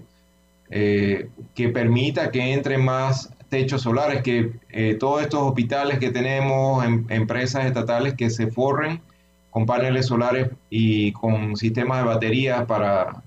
[0.69, 6.85] eh, que permita que entren más techos solares, que eh, todos estos hospitales que tenemos,
[6.85, 9.01] em, empresas estatales que se forren
[9.49, 13.23] con paneles solares y con sistemas de baterías para,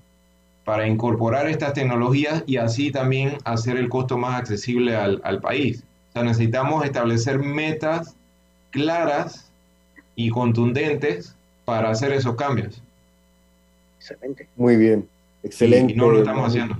[0.63, 5.83] para incorporar estas tecnologías y así también hacer el costo más accesible al, país.
[6.09, 8.15] O sea, necesitamos establecer metas
[8.71, 9.51] claras
[10.15, 11.35] y contundentes
[11.65, 12.81] para hacer esos cambios.
[13.97, 14.47] Excelente.
[14.55, 15.07] Muy bien,
[15.43, 15.93] excelente.
[15.93, 16.77] Y, no lo estamos haciendo.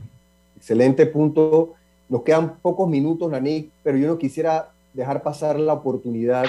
[0.58, 1.74] Excelente punto.
[2.10, 6.46] Nos quedan pocos minutos, Nanik, pero yo no quisiera dejar pasar la oportunidad.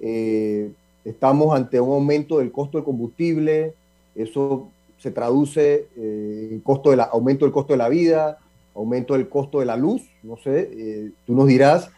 [0.00, 0.70] Eh,
[1.04, 3.74] estamos ante un aumento del costo del combustible,
[4.14, 4.68] eso
[4.98, 8.38] se traduce eh, en costo de la, aumento del costo de la vida,
[8.74, 11.90] aumento del costo de la luz, no sé, eh, tú nos dirás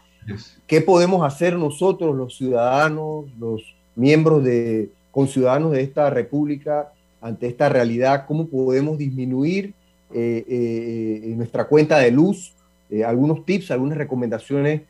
[0.65, 6.91] qué podemos hacer nosotros, los ciudadanos, los miembros de, conciudadanos de esta república,
[7.21, 9.73] ante esta realidad, cómo podemos disminuir
[10.13, 12.53] eh, nuestra cuenta de luz,
[13.05, 14.81] algunos tips, algunas recomendaciones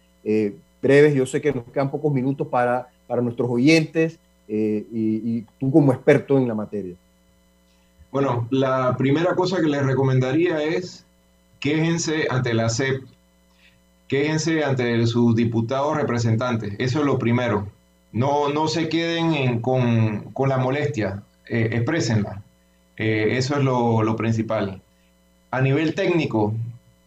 [0.81, 5.93] breves, yo sé que nos quedan pocos minutos para, para nuestros oyentes y tú como
[5.93, 6.95] experto en la materia.
[8.15, 11.05] Bueno, la primera cosa que les recomendaría es
[11.59, 13.03] quéjense ante la CEP,
[14.07, 16.75] quéjense ante sus diputados representantes.
[16.79, 17.67] Eso es lo primero.
[18.15, 21.85] No, no se queden con, la molestia, eh.
[22.97, 24.81] Eh, eso es lo, lo principal.
[25.51, 26.53] A nivel técnico,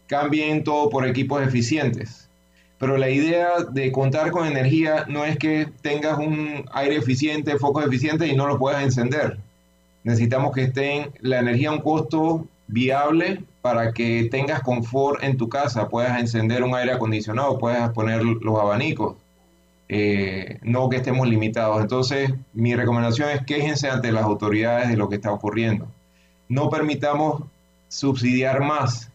[0.07, 2.29] cambien todo por equipos eficientes.
[2.77, 7.85] Pero la idea de contar con energía no es que tengas un aire eficiente, focos
[7.85, 9.37] eficientes y no lo puedas encender
[10.03, 15.49] necesitamos que estén la energía a un costo viable para que tengas confort en tu
[15.49, 19.17] casa, puedas encender un aire acondicionado, puedas poner los abanicos,
[19.89, 21.81] eh, no que estemos limitados.
[21.81, 25.87] Entonces, mi recomendación es quéjense ante las autoridades de lo que está ocurriendo.
[26.47, 27.43] No permitamos
[27.87, 29.11] subsidiar más.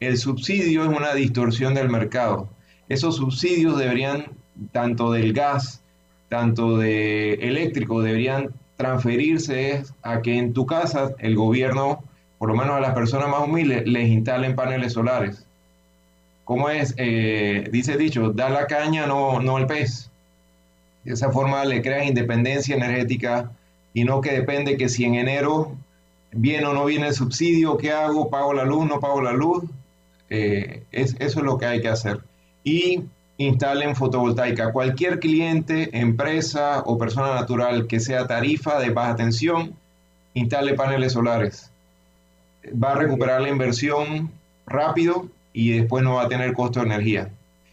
[0.00, 2.48] El subsidio es una distorsión del mercado.
[2.88, 4.28] Esos subsidios deberían,
[4.72, 5.82] tanto del gas,
[6.30, 12.02] tanto de eléctrico, deberían transferirse a que en tu casa el gobierno,
[12.38, 15.47] por lo menos a las personas más humildes, les instalen paneles solares.
[16.48, 16.94] ¿Cómo es?
[16.96, 20.10] Eh, dice dicho, da la caña, no, no el pez.
[21.04, 23.50] De esa forma le creas independencia energética
[23.92, 25.76] y no que depende que si en enero
[26.32, 28.30] viene o no viene el subsidio, ¿qué hago?
[28.30, 28.88] ¿Pago la luz?
[28.88, 29.62] ¿No pago la luz?
[30.30, 32.20] Eh, es, eso es lo que hay que hacer.
[32.64, 33.02] Y
[33.36, 34.72] instalen fotovoltaica.
[34.72, 39.74] Cualquier cliente, empresa o persona natural que sea tarifa de baja tensión,
[40.32, 41.70] instale paneles solares.
[42.72, 44.30] Va a recuperar la inversión
[44.66, 47.30] rápido y después no va a tener costo de energía.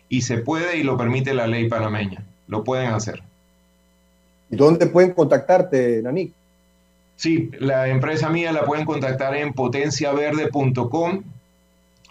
[0.09, 2.23] Y se puede y lo permite la ley panameña.
[2.47, 3.23] Lo pueden hacer.
[4.49, 6.31] ¿Y dónde pueden contactarte, Nanik?
[7.15, 11.23] Sí, la empresa mía la pueden contactar en potenciaverde.com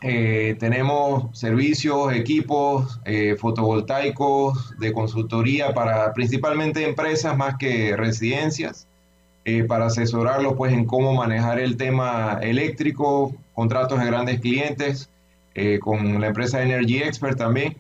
[0.07, 8.87] eh, tenemos servicios, equipos eh, fotovoltaicos de consultoría para principalmente empresas más que residencias,
[9.47, 15.09] eh, para asesorarlos pues en cómo manejar el tema eléctrico, contratos de grandes clientes,
[15.81, 17.77] con la empresa Energy Expert también.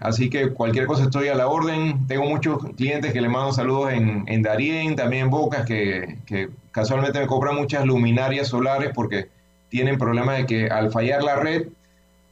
[0.00, 2.06] así que cualquier cosa estoy a la orden.
[2.06, 6.50] Tengo muchos clientes que le mando saludos en, en Darien, también en Bocas, que, que
[6.72, 9.28] casualmente me compran muchas luminarias solares porque
[9.68, 11.68] tienen problemas de que al fallar la red,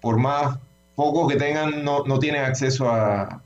[0.01, 0.59] por más
[0.95, 3.41] focos que tengan, no, tienen acceso a,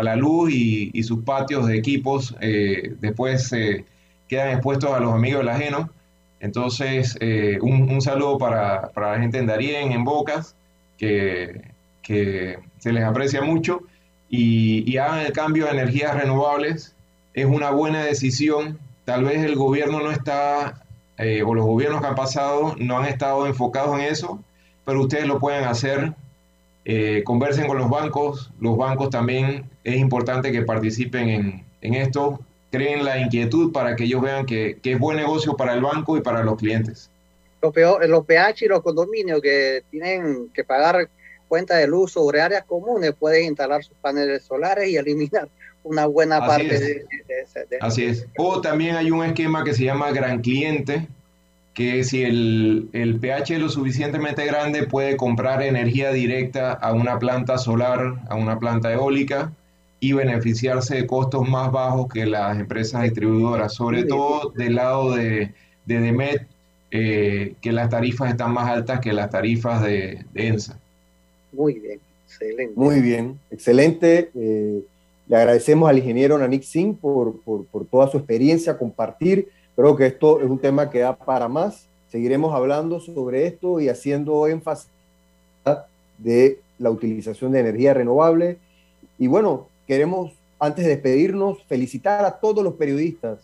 [0.00, 3.50] la luz y, sus patios de equipos eh, después
[4.28, 5.90] quedan expuestos a los amigos del ajeno.
[6.44, 10.54] Entonces, eh, un, saludo para, la gente en Darien, en Bocas,
[10.98, 11.62] que,
[12.02, 13.80] se les aprecia mucho
[14.28, 16.94] y, y hagan el cambio a energías renovables.
[17.32, 18.78] Es una buena decisión.
[19.06, 20.84] Tal vez el gobierno no está
[21.16, 24.38] eh, o los gobiernos que han pasado no han estado enfocados en eso,
[24.84, 26.12] pero ustedes lo pueden hacer.
[26.84, 32.40] Eh, conversen con los bancos, los bancos también es importante que participen en, en esto,
[32.74, 36.16] creen la inquietud para que ellos vean que, que, es buen negocio para el banco
[36.16, 37.08] y para los clientes.
[37.62, 41.08] Los, peor, los PH y los condominios que tienen que pagar
[41.46, 45.48] cuenta de luz sobre áreas comunes pueden instalar sus paneles solares y eliminar
[45.84, 47.66] una buena parte de, ese.
[47.80, 48.26] Así es.
[48.36, 51.06] O también hay un esquema que se llama gran cliente,
[51.74, 57.20] que si el, el, pH es lo suficientemente grande puede comprar energía directa a una
[57.20, 59.52] planta solar, a una planta eólica
[60.04, 65.54] y beneficiarse de costos más bajos que las empresas distribuidoras, sobre todo del lado de,
[65.86, 66.46] de DEMET
[66.90, 70.78] eh, que las tarifas están más altas que las tarifas de, ENSA.
[71.52, 72.72] Muy bien, excelente.
[72.76, 74.30] Muy bien, excelente.
[74.34, 74.84] Eh,
[75.26, 79.48] le agradecemos al ingeniero Nanik Singh por, por, por, toda su experiencia, compartir.
[79.74, 81.86] Creo que esto es un tema que da para más.
[82.10, 84.90] Seguiremos hablando sobre esto y haciendo énfasis
[86.18, 88.58] de la utilización de energía renovable.
[89.18, 93.38] Y bueno, queremos, antes de despedirnos, felicitar a todos los periodistas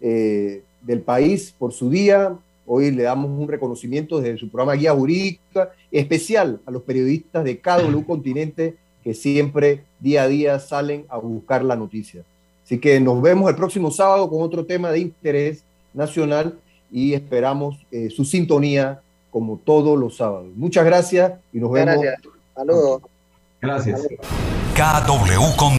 [0.00, 2.36] eh, del país por su día.
[2.66, 7.58] Hoy le damos un reconocimiento desde su programa Guía Jurídica, especial a los periodistas de
[7.58, 12.22] KW Continente que siempre día a día salen a buscar la noticia.
[12.64, 16.58] Así que nos vemos el próximo sábado con otro tema de interés nacional
[16.90, 20.48] y esperamos eh, su sintonía como todos los sábados.
[20.56, 21.96] Muchas gracias y nos vemos.
[21.96, 22.22] Gracias.
[22.54, 23.02] Saludos.
[23.60, 24.06] Gracias.
[24.74, 25.56] KW